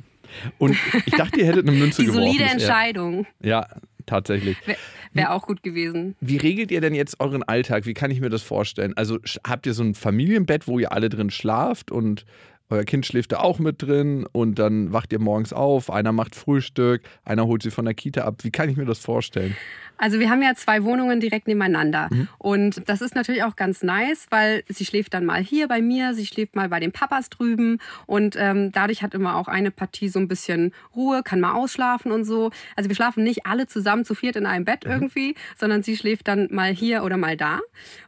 [0.58, 2.26] Und ich dachte, ihr hättet eine Münze Die geworfen.
[2.26, 3.26] solide Entscheidung.
[3.42, 3.66] Ja,
[4.06, 4.56] tatsächlich.
[4.66, 4.78] Wäre
[5.12, 6.16] wär auch gut gewesen.
[6.20, 7.86] Wie regelt ihr denn jetzt euren Alltag?
[7.86, 8.94] Wie kann ich mir das vorstellen?
[8.96, 12.24] Also habt ihr so ein Familienbett, wo ihr alle drin schlaft und
[12.70, 16.34] euer Kind schläft da auch mit drin und dann wacht ihr morgens auf, einer macht
[16.34, 18.44] Frühstück, einer holt sie von der Kita ab.
[18.44, 19.56] Wie kann ich mir das vorstellen?
[19.98, 22.08] Also wir haben ja zwei Wohnungen direkt nebeneinander.
[22.11, 22.28] Mhm.
[22.38, 26.14] Und das ist natürlich auch ganz nice, weil sie schläft dann mal hier bei mir,
[26.14, 27.78] sie schläft mal bei den Papas drüben.
[28.06, 32.12] Und ähm, dadurch hat immer auch eine Partie so ein bisschen Ruhe, kann mal ausschlafen
[32.12, 32.50] und so.
[32.76, 34.92] Also wir schlafen nicht alle zusammen zu viert in einem Bett mhm.
[34.92, 37.61] irgendwie, sondern sie schläft dann mal hier oder mal da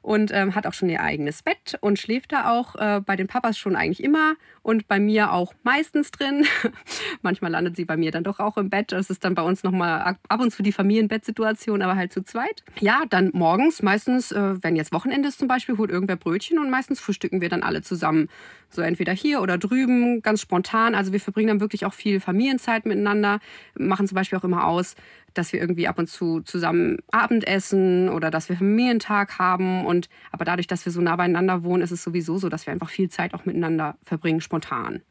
[0.03, 3.27] und ähm, hat auch schon ihr eigenes Bett und schläft da auch äh, bei den
[3.27, 6.47] Papas schon eigentlich immer und bei mir auch meistens drin.
[7.23, 8.93] Manchmal landet sie bei mir dann doch auch im Bett.
[8.93, 12.63] Das ist dann bei uns nochmal ab und zu die Familienbettsituation, aber halt zu zweit.
[12.81, 16.71] Ja, dann morgens, meistens, äh, wenn jetzt Wochenende ist zum Beispiel, holt irgendwer Brötchen und
[16.71, 18.29] meistens frühstücken wir dann alle zusammen.
[18.69, 20.95] So entweder hier oder drüben, ganz spontan.
[20.95, 23.41] Also wir verbringen dann wirklich auch viel Familienzeit miteinander,
[23.77, 24.95] machen zum Beispiel auch immer aus,
[25.35, 29.85] dass wir irgendwie ab und zu zusammen Abendessen oder dass wir Familientag haben.
[29.85, 32.73] Und aber dadurch, dass wir so nah beieinander wohnen, ist es sowieso so, dass wir
[32.73, 35.03] einfach viel Zeit auch miteinander verbringen, spontan.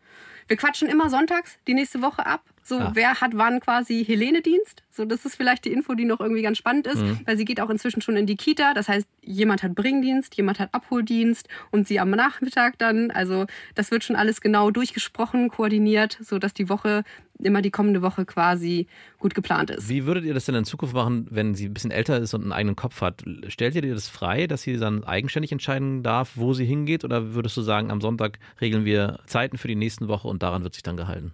[0.49, 2.43] Wir quatschen immer sonntags die nächste Woche ab.
[2.63, 2.91] So, Ah.
[2.93, 4.83] wer hat wann quasi Helene-Dienst?
[4.91, 7.19] So, das ist vielleicht die Info, die noch irgendwie ganz spannend ist, Mhm.
[7.25, 8.73] weil sie geht auch inzwischen schon in die Kita.
[8.73, 13.09] Das heißt, jemand hat Bringdienst, jemand hat Abholdienst und sie am Nachmittag dann.
[13.11, 17.03] Also, das wird schon alles genau durchgesprochen, koordiniert, so dass die Woche,
[17.43, 19.89] immer die kommende Woche quasi gut geplant ist.
[19.89, 22.43] Wie würdet ihr das denn in Zukunft machen, wenn sie ein bisschen älter ist und
[22.43, 23.23] einen eigenen Kopf hat?
[23.47, 27.03] Stellt ihr dir das frei, dass sie dann eigenständig entscheiden darf, wo sie hingeht?
[27.03, 30.63] Oder würdest du sagen, am Sonntag regeln wir Zeiten für die nächsten Woche und daran
[30.63, 31.33] wird sich dann gehalten?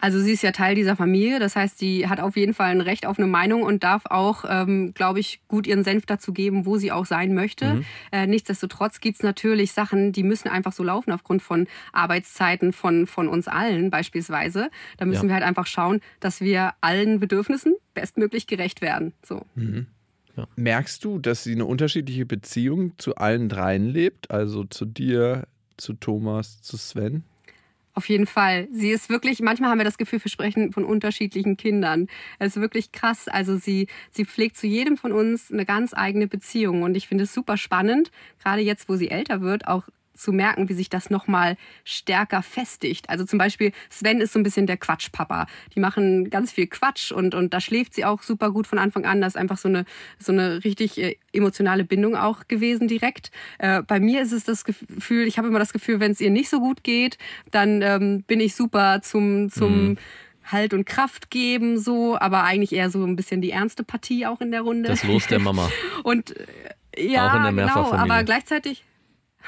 [0.00, 2.82] Also sie ist ja Teil dieser Familie, das heißt, sie hat auf jeden Fall ein
[2.82, 6.66] Recht auf eine Meinung und darf auch, ähm, glaube ich, gut ihren Senf dazu geben,
[6.66, 7.76] wo sie auch sein möchte.
[7.76, 7.84] Mhm.
[8.12, 13.28] Äh, nichtsdestotrotz gibt's natürlich Sachen, die müssen einfach so laufen aufgrund von Arbeitszeiten von, von
[13.28, 14.68] uns allen beispielsweise.
[14.98, 15.28] Da müssen Ja.
[15.28, 19.14] wir halt einfach schauen, dass wir allen Bedürfnissen bestmöglich gerecht werden.
[19.24, 19.46] So.
[20.56, 24.30] Merkst du, dass sie eine unterschiedliche Beziehung zu allen dreien lebt?
[24.30, 27.24] Also zu dir, zu Thomas, zu Sven?
[27.96, 28.66] Auf jeden Fall.
[28.72, 32.08] Sie ist wirklich, manchmal haben wir das Gefühl, wir sprechen von unterschiedlichen Kindern.
[32.40, 33.28] Es ist wirklich krass.
[33.28, 36.82] Also sie, sie pflegt zu jedem von uns eine ganz eigene Beziehung.
[36.82, 38.10] Und ich finde es super spannend,
[38.42, 43.10] gerade jetzt, wo sie älter wird, auch zu merken, wie sich das nochmal stärker festigt.
[43.10, 45.46] Also zum Beispiel, Sven ist so ein bisschen der Quatschpapa.
[45.74, 49.04] Die machen ganz viel Quatsch und, und da schläft sie auch super gut von Anfang
[49.04, 49.20] an.
[49.20, 49.84] Das ist einfach so eine,
[50.18, 53.30] so eine richtig äh, emotionale Bindung auch gewesen direkt.
[53.58, 56.30] Äh, bei mir ist es das Gefühl, ich habe immer das Gefühl, wenn es ihr
[56.30, 57.18] nicht so gut geht,
[57.50, 59.96] dann ähm, bin ich super zum, zum
[60.44, 64.42] Halt und Kraft geben, so, aber eigentlich eher so ein bisschen die ernste Partie auch
[64.42, 64.90] in der Runde.
[64.90, 65.70] Das Los der Mama.
[66.02, 68.84] Und äh, ja, Auch in der genau, aber gleichzeitig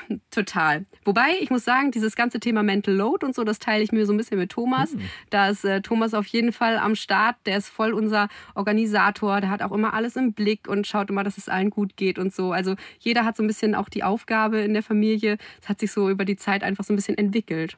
[0.30, 0.86] total.
[1.04, 4.06] Wobei, ich muss sagen, dieses ganze Thema Mental Load und so, das teile ich mir
[4.06, 4.92] so ein bisschen mit Thomas.
[4.92, 5.00] Hm.
[5.30, 7.36] Da ist äh, Thomas auf jeden Fall am Start.
[7.46, 9.40] Der ist voll unser Organisator.
[9.40, 12.18] Der hat auch immer alles im Blick und schaut immer, dass es allen gut geht
[12.18, 12.52] und so.
[12.52, 15.38] Also jeder hat so ein bisschen auch die Aufgabe in der Familie.
[15.62, 17.76] Es hat sich so über die Zeit einfach so ein bisschen entwickelt.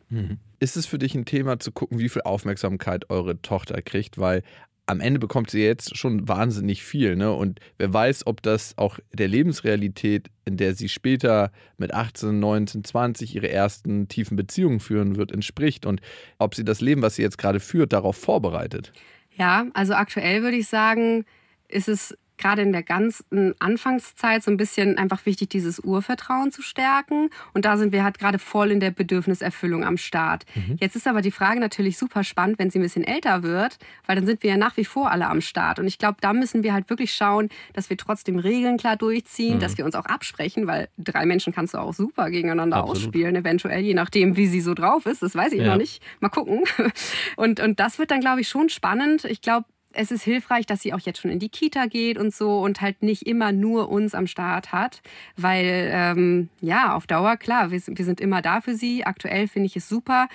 [0.61, 4.18] Ist es für dich ein Thema zu gucken, wie viel Aufmerksamkeit eure Tochter kriegt?
[4.18, 4.42] Weil
[4.88, 7.14] am Ende bekommt sie jetzt schon wahnsinnig viel.
[7.14, 7.33] Ne?
[7.33, 12.85] Und wer weiß, ob das auch der Lebensrealität, in der sie später mit 18, 19,
[12.85, 15.85] 20 ihre ersten tiefen Beziehungen führen wird, entspricht.
[15.85, 16.01] Und
[16.38, 18.92] ob sie das Leben, was sie jetzt gerade führt, darauf vorbereitet.
[19.37, 21.27] Ja, also aktuell würde ich sagen,
[21.68, 26.62] ist es gerade in der ganzen Anfangszeit so ein bisschen einfach wichtig, dieses Urvertrauen zu
[26.62, 27.31] stärken.
[27.55, 30.44] Und da sind wir halt gerade voll in der Bedürfniserfüllung am Start.
[30.81, 34.16] Jetzt ist aber die Frage natürlich super spannend, wenn sie ein bisschen älter wird, weil
[34.16, 35.79] dann sind wir ja nach wie vor alle am Start.
[35.79, 39.59] Und ich glaube, da müssen wir halt wirklich schauen, dass wir trotzdem Regeln klar durchziehen,
[39.61, 42.96] dass wir uns auch absprechen, weil drei Menschen kannst du auch super gegeneinander Absolut.
[43.05, 45.22] ausspielen, eventuell, je nachdem, wie sie so drauf ist.
[45.22, 45.72] Das weiß ich Ja.
[45.72, 46.03] noch nicht.
[46.20, 46.62] Mal gucken.
[47.37, 49.24] Und, und das wird dann, glaube ich, schon spannend.
[49.24, 52.35] Ich glaube, es ist hilfreich, dass sie auch jetzt schon in die Kita geht und
[52.35, 55.03] so und halt nicht immer nur uns am Start hat,
[55.37, 59.05] weil ähm, ja, auf Dauer, klar, wir, wir sind immer da für sie.
[59.05, 60.29] Aktuell finde ich es super.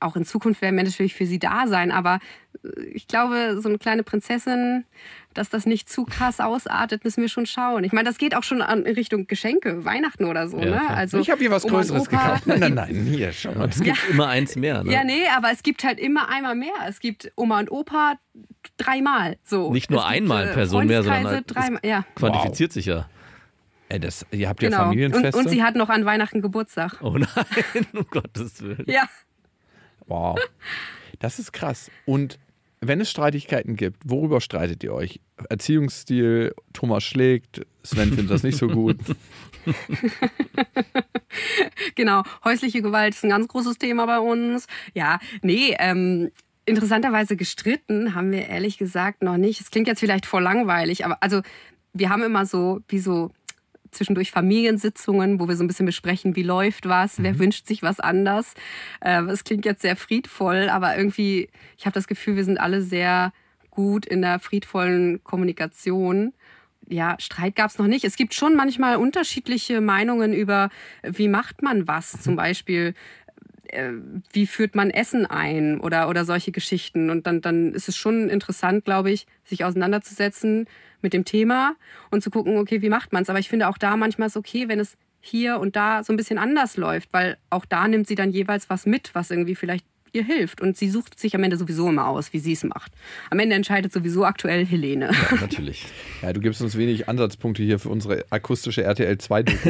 [0.00, 2.18] Auch in Zukunft werden wir natürlich für sie da sein, aber
[2.64, 4.84] äh, ich glaube, so eine kleine Prinzessin,
[5.34, 7.84] dass das nicht zu krass ausartet, müssen wir schon schauen.
[7.84, 10.58] Ich meine, das geht auch schon in Richtung Geschenke, Weihnachten oder so.
[10.58, 10.90] Ja, ne?
[10.90, 12.46] Also ich habe hier was Oma und Größeres Opa- gekauft.
[12.46, 13.68] Nein, nein, nein, hier, schau mal.
[13.68, 14.82] Es gibt immer eins mehr.
[14.84, 14.92] Ne?
[14.92, 16.72] ja, nee, aber es gibt halt immer einmal mehr.
[16.88, 18.14] Es gibt Oma und Opa
[18.76, 19.36] dreimal.
[19.44, 19.72] So.
[19.72, 21.80] Nicht nur Es gibt, einmal äh, Person mehr, sondern halt- dreimal.
[21.84, 23.08] Ja, Quantifiziert sich ja.
[23.88, 24.82] Ey, das, ihr habt ja genau.
[24.82, 25.38] Und, Familienfeste.
[25.38, 26.96] und sie hat noch an Weihnachten Geburtstag.
[27.02, 27.28] Oh nein,
[27.92, 28.84] um Gottes Willen.
[28.88, 29.08] Ja.
[30.06, 30.38] Wow.
[31.18, 31.90] Das ist krass.
[32.04, 32.38] Und
[32.80, 35.20] wenn es Streitigkeiten gibt, worüber streitet ihr euch?
[35.48, 38.98] Erziehungsstil, Thomas schlägt, Sven findet das nicht so gut.
[41.94, 44.66] Genau, häusliche Gewalt ist ein ganz großes Thema bei uns.
[44.94, 46.30] Ja, nee, ähm,
[46.64, 49.60] interessanterweise gestritten haben wir ehrlich gesagt noch nicht.
[49.60, 51.42] Es klingt jetzt vielleicht voll langweilig, aber also
[51.92, 53.30] wir haben immer so wie so
[53.96, 58.00] zwischendurch Familiensitzungen, wo wir so ein bisschen besprechen, wie läuft was, wer wünscht sich was
[58.00, 58.54] anders.
[59.00, 62.82] Äh, Es klingt jetzt sehr friedvoll, aber irgendwie, ich habe das Gefühl, wir sind alle
[62.82, 63.32] sehr
[63.70, 66.32] gut in der friedvollen Kommunikation.
[66.88, 68.04] Ja, Streit gab es noch nicht.
[68.04, 70.70] Es gibt schon manchmal unterschiedliche Meinungen über,
[71.02, 72.22] wie macht man was.
[72.22, 72.94] Zum Beispiel,
[73.68, 73.92] äh,
[74.32, 77.10] wie führt man Essen ein oder, oder solche Geschichten.
[77.10, 80.66] Und dann, dann ist es schon interessant, glaube ich, sich auseinanderzusetzen
[81.06, 81.76] mit dem Thema
[82.10, 83.30] und zu gucken, okay, wie macht man es.
[83.30, 86.16] Aber ich finde auch da manchmal ist okay, wenn es hier und da so ein
[86.16, 89.84] bisschen anders läuft, weil auch da nimmt sie dann jeweils was mit, was irgendwie vielleicht
[90.16, 90.60] ihr hilft.
[90.60, 92.92] Und sie sucht sich am Ende sowieso immer aus, wie sie es macht.
[93.30, 95.10] Am Ende entscheidet sowieso aktuell Helene.
[95.12, 95.86] Ja, natürlich.
[96.22, 99.68] Ja, du gibst uns wenig Ansatzpunkte hier für unsere akustische RTL 2 Doku.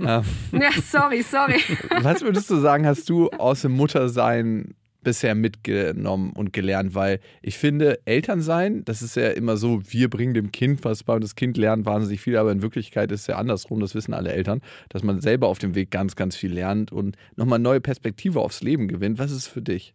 [0.00, 1.60] ähm, ja, sorry, sorry.
[2.00, 6.94] was würdest du sagen, hast du aus dem Muttersein bisher mitgenommen und gelernt?
[6.94, 11.14] Weil ich finde, Elternsein, das ist ja immer so, wir bringen dem Kind was bei
[11.14, 14.14] und das Kind lernt wahnsinnig viel, aber in Wirklichkeit ist es ja andersrum, das wissen
[14.14, 17.80] alle Eltern, dass man selber auf dem Weg ganz, ganz viel lernt und nochmal neue
[17.80, 19.18] Perspektive aufs Leben gewinnt.
[19.18, 19.94] Was ist für dich?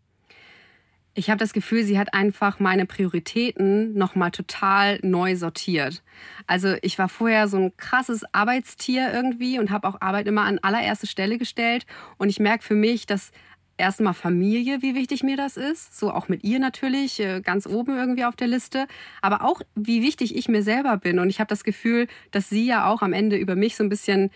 [1.15, 6.01] Ich habe das Gefühl, sie hat einfach meine Prioritäten nochmal total neu sortiert.
[6.47, 10.57] Also ich war vorher so ein krasses Arbeitstier irgendwie und habe auch Arbeit immer an
[10.57, 11.85] allererste Stelle gestellt.
[12.17, 13.31] Und ich merke für mich, dass
[13.77, 15.97] erstmal Familie, wie wichtig mir das ist.
[15.97, 18.87] So auch mit ihr natürlich, äh, ganz oben irgendwie auf der Liste.
[19.21, 21.19] Aber auch, wie wichtig ich mir selber bin.
[21.19, 23.89] Und ich habe das Gefühl, dass sie ja auch am Ende über mich so ein
[23.89, 24.29] bisschen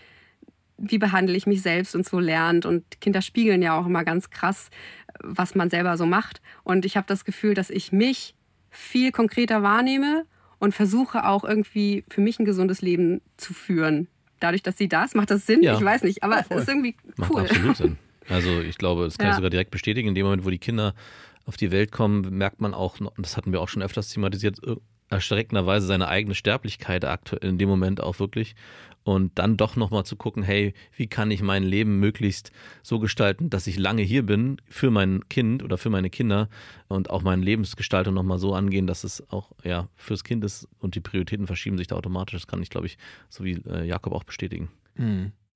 [0.78, 2.65] wie behandle ich mich selbst und so lernt.
[2.65, 4.69] Und Kinder spiegeln ja auch immer ganz krass,
[5.19, 6.41] was man selber so macht.
[6.63, 8.36] Und ich habe das Gefühl, dass ich mich
[8.69, 10.26] viel konkreter wahrnehme
[10.60, 14.08] und versuche auch irgendwie für mich ein gesundes Leben zu führen.
[14.39, 15.63] Dadurch, dass sie das, macht das Sinn?
[15.63, 15.76] Ja.
[15.76, 17.41] Ich weiß nicht, aber es ist irgendwie Macht cool.
[17.41, 17.97] absolut Sinn.
[18.29, 19.31] Also ich glaube, das kann Ja.
[19.31, 20.09] ich sogar direkt bestätigen.
[20.09, 20.93] In dem Moment, wo die Kinder
[21.45, 24.61] auf die Welt kommen, merkt man auch, und das hatten wir auch schon öfters thematisiert,
[24.65, 24.75] äh,
[25.09, 28.55] erschreckenderweise seine eigene Sterblichkeit aktuell in dem Moment auch wirklich.
[29.03, 32.51] Und dann doch nochmal zu gucken, hey, wie kann ich mein Leben möglichst
[32.83, 36.49] so gestalten, dass ich lange hier bin für mein Kind oder für meine Kinder
[36.89, 40.95] und auch meine Lebensgestaltung nochmal so angehen, dass es auch ja fürs Kind ist und
[40.95, 42.33] die Prioritäten verschieben sich da automatisch.
[42.33, 42.97] Das kann ich, glaube ich,
[43.29, 44.67] so wie äh, Jakob auch bestätigen.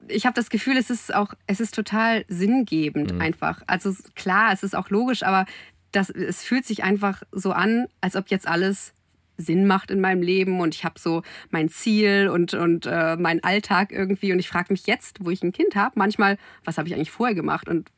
[0.08, 3.22] Ich habe das Gefühl, es ist auch, es ist total sinngebend Mhm.
[3.22, 3.62] einfach.
[3.68, 5.46] Also klar, es ist auch logisch, aber
[5.92, 8.94] das, es fühlt sich einfach so an, als ob jetzt alles
[9.38, 13.44] Sinn macht in meinem Leben und ich habe so mein Ziel und, und äh, meinen
[13.44, 16.88] Alltag irgendwie und ich frage mich jetzt, wo ich ein Kind habe, manchmal, was habe
[16.88, 17.68] ich eigentlich vorher gemacht?
[17.68, 17.90] Und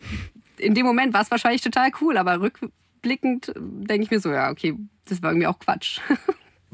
[0.58, 4.32] in dem Moment war es wahrscheinlich total cool, aber rückblickend äh, denke ich mir so,
[4.32, 6.00] ja, okay, das war irgendwie auch Quatsch.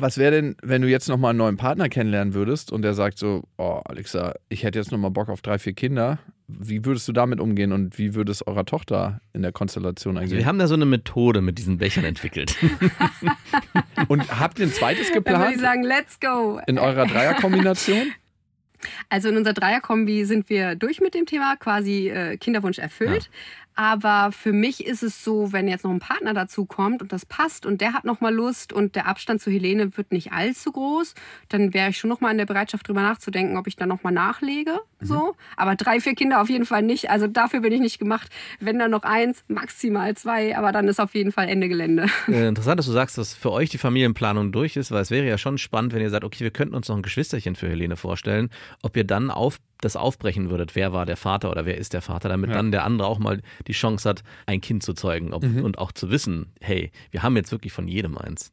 [0.01, 3.19] Was wäre denn, wenn du jetzt nochmal einen neuen Partner kennenlernen würdest und der sagt
[3.19, 6.19] so, oh Alexa, ich hätte jetzt nochmal Bock auf drei, vier Kinder.
[6.47, 10.23] Wie würdest du damit umgehen und wie würde es eurer Tochter in der Konstellation Also
[10.23, 10.37] angehen?
[10.37, 12.55] wir haben da so eine Methode mit diesen Bechern entwickelt.
[14.07, 16.61] und habt ihr ein zweites Dann würde geplant ich sagen, let's go.
[16.65, 18.13] in eurer Dreierkombination?
[19.09, 23.29] Also in unserer Dreierkombi sind wir durch mit dem Thema, quasi äh, Kinderwunsch erfüllt.
[23.75, 27.25] Aber für mich ist es so, wenn jetzt noch ein Partner dazu kommt und das
[27.25, 30.71] passt und der hat noch mal Lust und der Abstand zu Helene wird nicht allzu
[30.71, 31.15] groß,
[31.47, 34.03] dann wäre ich schon noch mal in der Bereitschaft drüber nachzudenken, ob ich dann noch
[34.03, 34.79] mal nachlege.
[35.01, 37.09] So, aber drei, vier Kinder auf jeden Fall nicht.
[37.09, 38.29] Also dafür bin ich nicht gemacht.
[38.59, 42.07] Wenn dann noch eins, maximal zwei, aber dann ist auf jeden Fall Ende Gelände.
[42.27, 45.27] Äh, interessant, dass du sagst, dass für euch die Familienplanung durch ist, weil es wäre
[45.27, 47.95] ja schon spannend, wenn ihr sagt, okay, wir könnten uns noch ein Geschwisterchen für Helene
[47.95, 48.49] vorstellen,
[48.83, 52.01] ob ihr dann auf das aufbrechen würdet, wer war der Vater oder wer ist der
[52.01, 52.57] Vater, damit Ja.
[52.57, 55.91] dann der andere auch mal die Chance hat, ein Kind zu zeugen ob, und auch
[55.93, 58.51] zu wissen, hey, wir haben jetzt wirklich von jedem eins.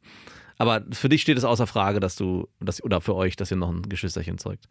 [0.59, 3.57] Aber für dich steht es außer Frage, dass du, dass, oder für euch, dass ihr
[3.59, 4.69] noch ein Geschwisterchen zeugt.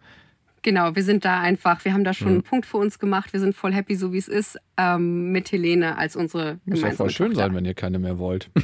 [0.65, 2.33] Genau, wir sind da einfach, wir haben da schon Mhm.
[2.33, 3.33] einen Punkt für uns gemacht.
[3.33, 6.87] Wir sind voll happy, so wie es ist, ähm, mit Helene als unsere Muss ja
[6.87, 7.45] gemeinsame voll schön Tochter.
[7.45, 8.49] sein, wenn ihr keine mehr wollt.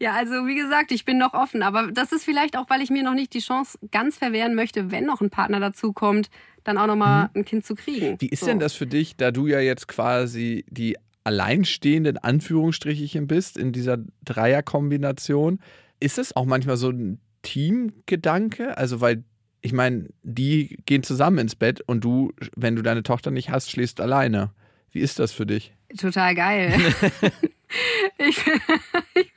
[0.00, 2.90] Ja, also wie gesagt, ich bin noch offen, aber das ist vielleicht auch, weil ich
[2.90, 6.30] mir noch nicht die Chance ganz verwehren möchte, wenn noch ein Partner dazukommt,
[6.64, 8.12] dann auch nochmal ein Kind zu kriegen.
[8.12, 8.20] Mhm.
[8.20, 8.46] Wie ist So.
[8.46, 13.98] denn das für dich, da du ja jetzt quasi die alleinstehenden Anführungsstrichchen bist in dieser
[14.24, 15.60] Dreierkombination?
[16.00, 18.76] Ist es auch manchmal so ein Teamgedanke?
[18.76, 19.22] Also, weil
[19.60, 23.70] ich meine, die gehen zusammen ins Bett und du, wenn du deine Tochter nicht hast,
[23.70, 24.50] schläfst alleine.
[24.90, 25.72] Wie ist das für dich?
[25.96, 26.74] Total geil.
[28.18, 28.38] ich
[29.14, 29.32] ich,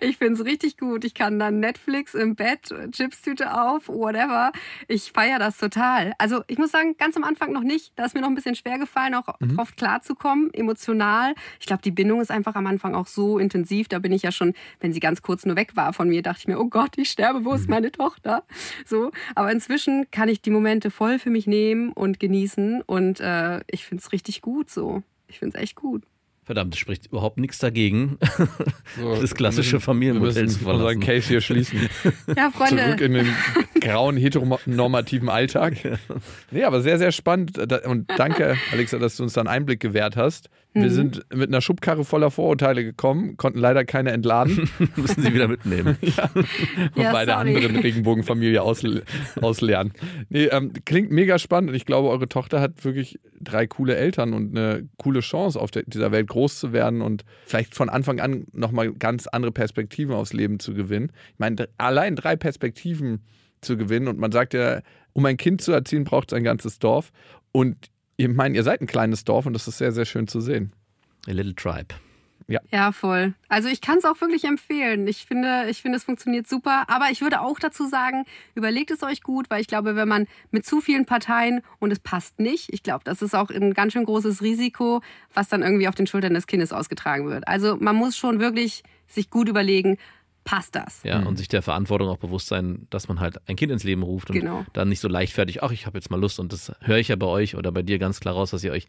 [0.00, 1.04] ich finde es richtig gut.
[1.04, 4.52] Ich kann dann Netflix im Bett, Chipstüte auf, whatever.
[4.88, 6.12] Ich feiere das total.
[6.18, 7.92] Also ich muss sagen, ganz am Anfang noch nicht.
[7.96, 11.34] Da ist mir noch ein bisschen schwer gefallen, auch drauf klarzukommen, emotional.
[11.60, 13.88] Ich glaube, die Bindung ist einfach am Anfang auch so intensiv.
[13.88, 16.40] Da bin ich ja schon, wenn sie ganz kurz nur weg war von mir, dachte
[16.40, 18.44] ich mir, oh Gott, ich sterbe, wo ist meine Tochter?
[18.86, 19.10] So.
[19.34, 22.82] Aber inzwischen kann ich die Momente voll für mich nehmen und genießen.
[22.82, 25.02] Und äh, ich finde es richtig gut so.
[25.28, 26.02] Ich finde es echt gut.
[26.52, 28.18] Verdammt, es spricht überhaupt nichts dagegen,
[29.00, 31.00] So, das klassische wir müssen- Familienmodell wir zu müssen unseren verlassen.
[31.00, 31.88] Case hier schließen.
[32.36, 32.84] Ja, Freunde.
[32.84, 33.26] Zurück in den
[33.80, 35.76] grauen heteronormativen Alltag.
[36.50, 37.56] Nee, aber sehr, sehr spannend.
[37.86, 40.50] Und danke, Alexa, dass du uns da einen Einblick gewährt hast.
[40.74, 40.88] Wir Mhm.
[40.90, 45.98] sind mit einer Schubkarre voller Vorurteile gekommen, konnten leider keine entladen, Müssen sie wieder mitnehmen.
[46.02, 47.54] und Ja, bei der sorry.
[47.56, 49.02] anderen Regenbogenfamilie ausle
[49.42, 49.92] ausleeren.
[50.30, 54.32] Nee, ähm, klingt mega spannend und ich glaube, eure Tochter hat wirklich drei coole Eltern
[54.32, 58.20] und eine coole Chance, auf der, dieser Welt groß zu werden und vielleicht von Anfang
[58.20, 61.12] an nochmal ganz andere Perspektiven aufs Leben zu gewinnen.
[61.34, 63.20] Ich meine, allein drei Perspektiven
[63.60, 64.80] zu gewinnen und man sagt ja,
[65.12, 67.12] um ein Kind zu erziehen, braucht es ein ganzes Dorf.
[67.52, 67.76] Und
[68.16, 70.72] ich meine, ihr seid ein kleines Dorf und das ist sehr, sehr schön zu sehen.
[71.26, 71.94] A Little Tribe.
[72.70, 73.34] Ja, voll.
[73.48, 75.06] Also ich kann es auch wirklich empfehlen.
[75.06, 76.84] Ich finde, ich finde, es funktioniert super.
[76.88, 80.26] Aber ich würde auch dazu sagen, überlegt es euch gut, weil ich glaube, wenn man
[80.50, 83.92] mit zu vielen Parteien und es passt nicht, ich glaube, das ist auch ein ganz
[83.92, 85.02] schön großes Risiko,
[85.32, 87.46] was dann irgendwie auf den Schultern des Kindes ausgetragen wird.
[87.48, 89.98] Also man muss schon wirklich sich gut überlegen,
[90.44, 91.02] passt das?
[91.04, 91.26] Ja, Mhm.
[91.28, 94.30] und sich der Verantwortung auch bewusst sein, dass man halt ein Kind ins Leben ruft
[94.30, 94.64] und Genau.
[94.72, 96.40] dann nicht so leichtfertig, ach, ich habe jetzt mal Lust.
[96.40, 98.72] Und das höre ich ja bei euch oder bei dir ganz klar raus, dass ihr
[98.72, 98.86] euch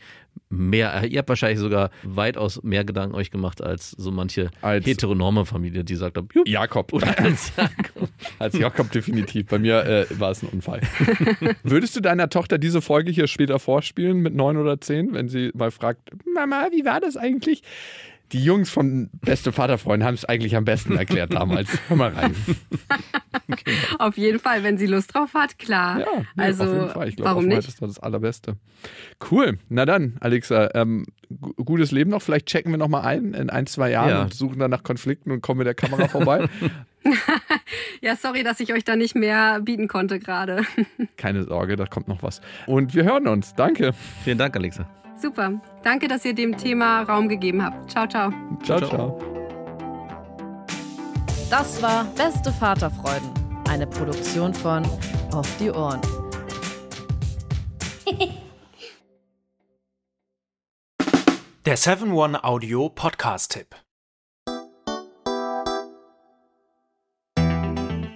[0.49, 5.45] mehr, ihr habt wahrscheinlich sogar weitaus mehr Gedanken euch gemacht als so manche Als- heteronorme
[5.45, 6.91] Familie, die sagt, jupp, Jakob.
[6.93, 8.09] oder als Jakob.
[8.39, 9.47] Als Jakob definitiv.
[9.47, 10.81] Bei mir äh, war es ein Unfall.
[11.63, 15.51] Würdest du deiner Tochter diese Folge hier später vorspielen mit neun oder zehn, wenn sie
[15.53, 17.61] mal fragt, Mama, wie war das eigentlich?
[18.33, 21.69] Die Jungs von Beste Vaterfreunde haben es eigentlich am besten erklärt damals.
[21.87, 22.35] Hör mal rein.
[23.99, 25.99] Auf jeden Fall, wenn sie Lust drauf hat, klar.
[25.99, 26.05] Ja,
[26.35, 27.09] nee, also auf jeden Fall.
[27.09, 27.67] Ich glaube, warum nicht?
[27.67, 28.57] ist da das Allerbeste.
[29.31, 29.59] Cool.
[29.69, 31.05] Na dann, Alexa, ähm,
[31.39, 32.21] gu- gutes Leben noch.
[32.21, 34.21] Vielleicht checken wir noch mal ein in ein, zwei Jahren Ja.
[34.23, 36.47] und suchen dann nach Konflikten und kommen mit der Kamera vorbei.
[38.01, 40.63] Ja, sorry, dass ich euch da nicht mehr bieten konnte gerade.
[41.17, 42.41] Keine Sorge, da kommt noch was.
[42.65, 43.55] Und wir hören uns.
[43.55, 43.91] Danke.
[44.23, 44.89] Vielen Dank, Alexa.
[45.23, 45.61] Super.
[45.83, 47.89] Danke, dass ihr dem Thema Raum gegeben habt.
[47.89, 48.29] Ciao, ciao.
[48.61, 49.17] Ciao, Ciao.
[51.49, 53.29] Das war Beste Vaterfreuden,
[53.69, 54.83] eine Produktion von
[55.31, 56.01] Auf die Ohren.
[61.65, 63.82] Der 7-One-Audio-Podcast-Tipp.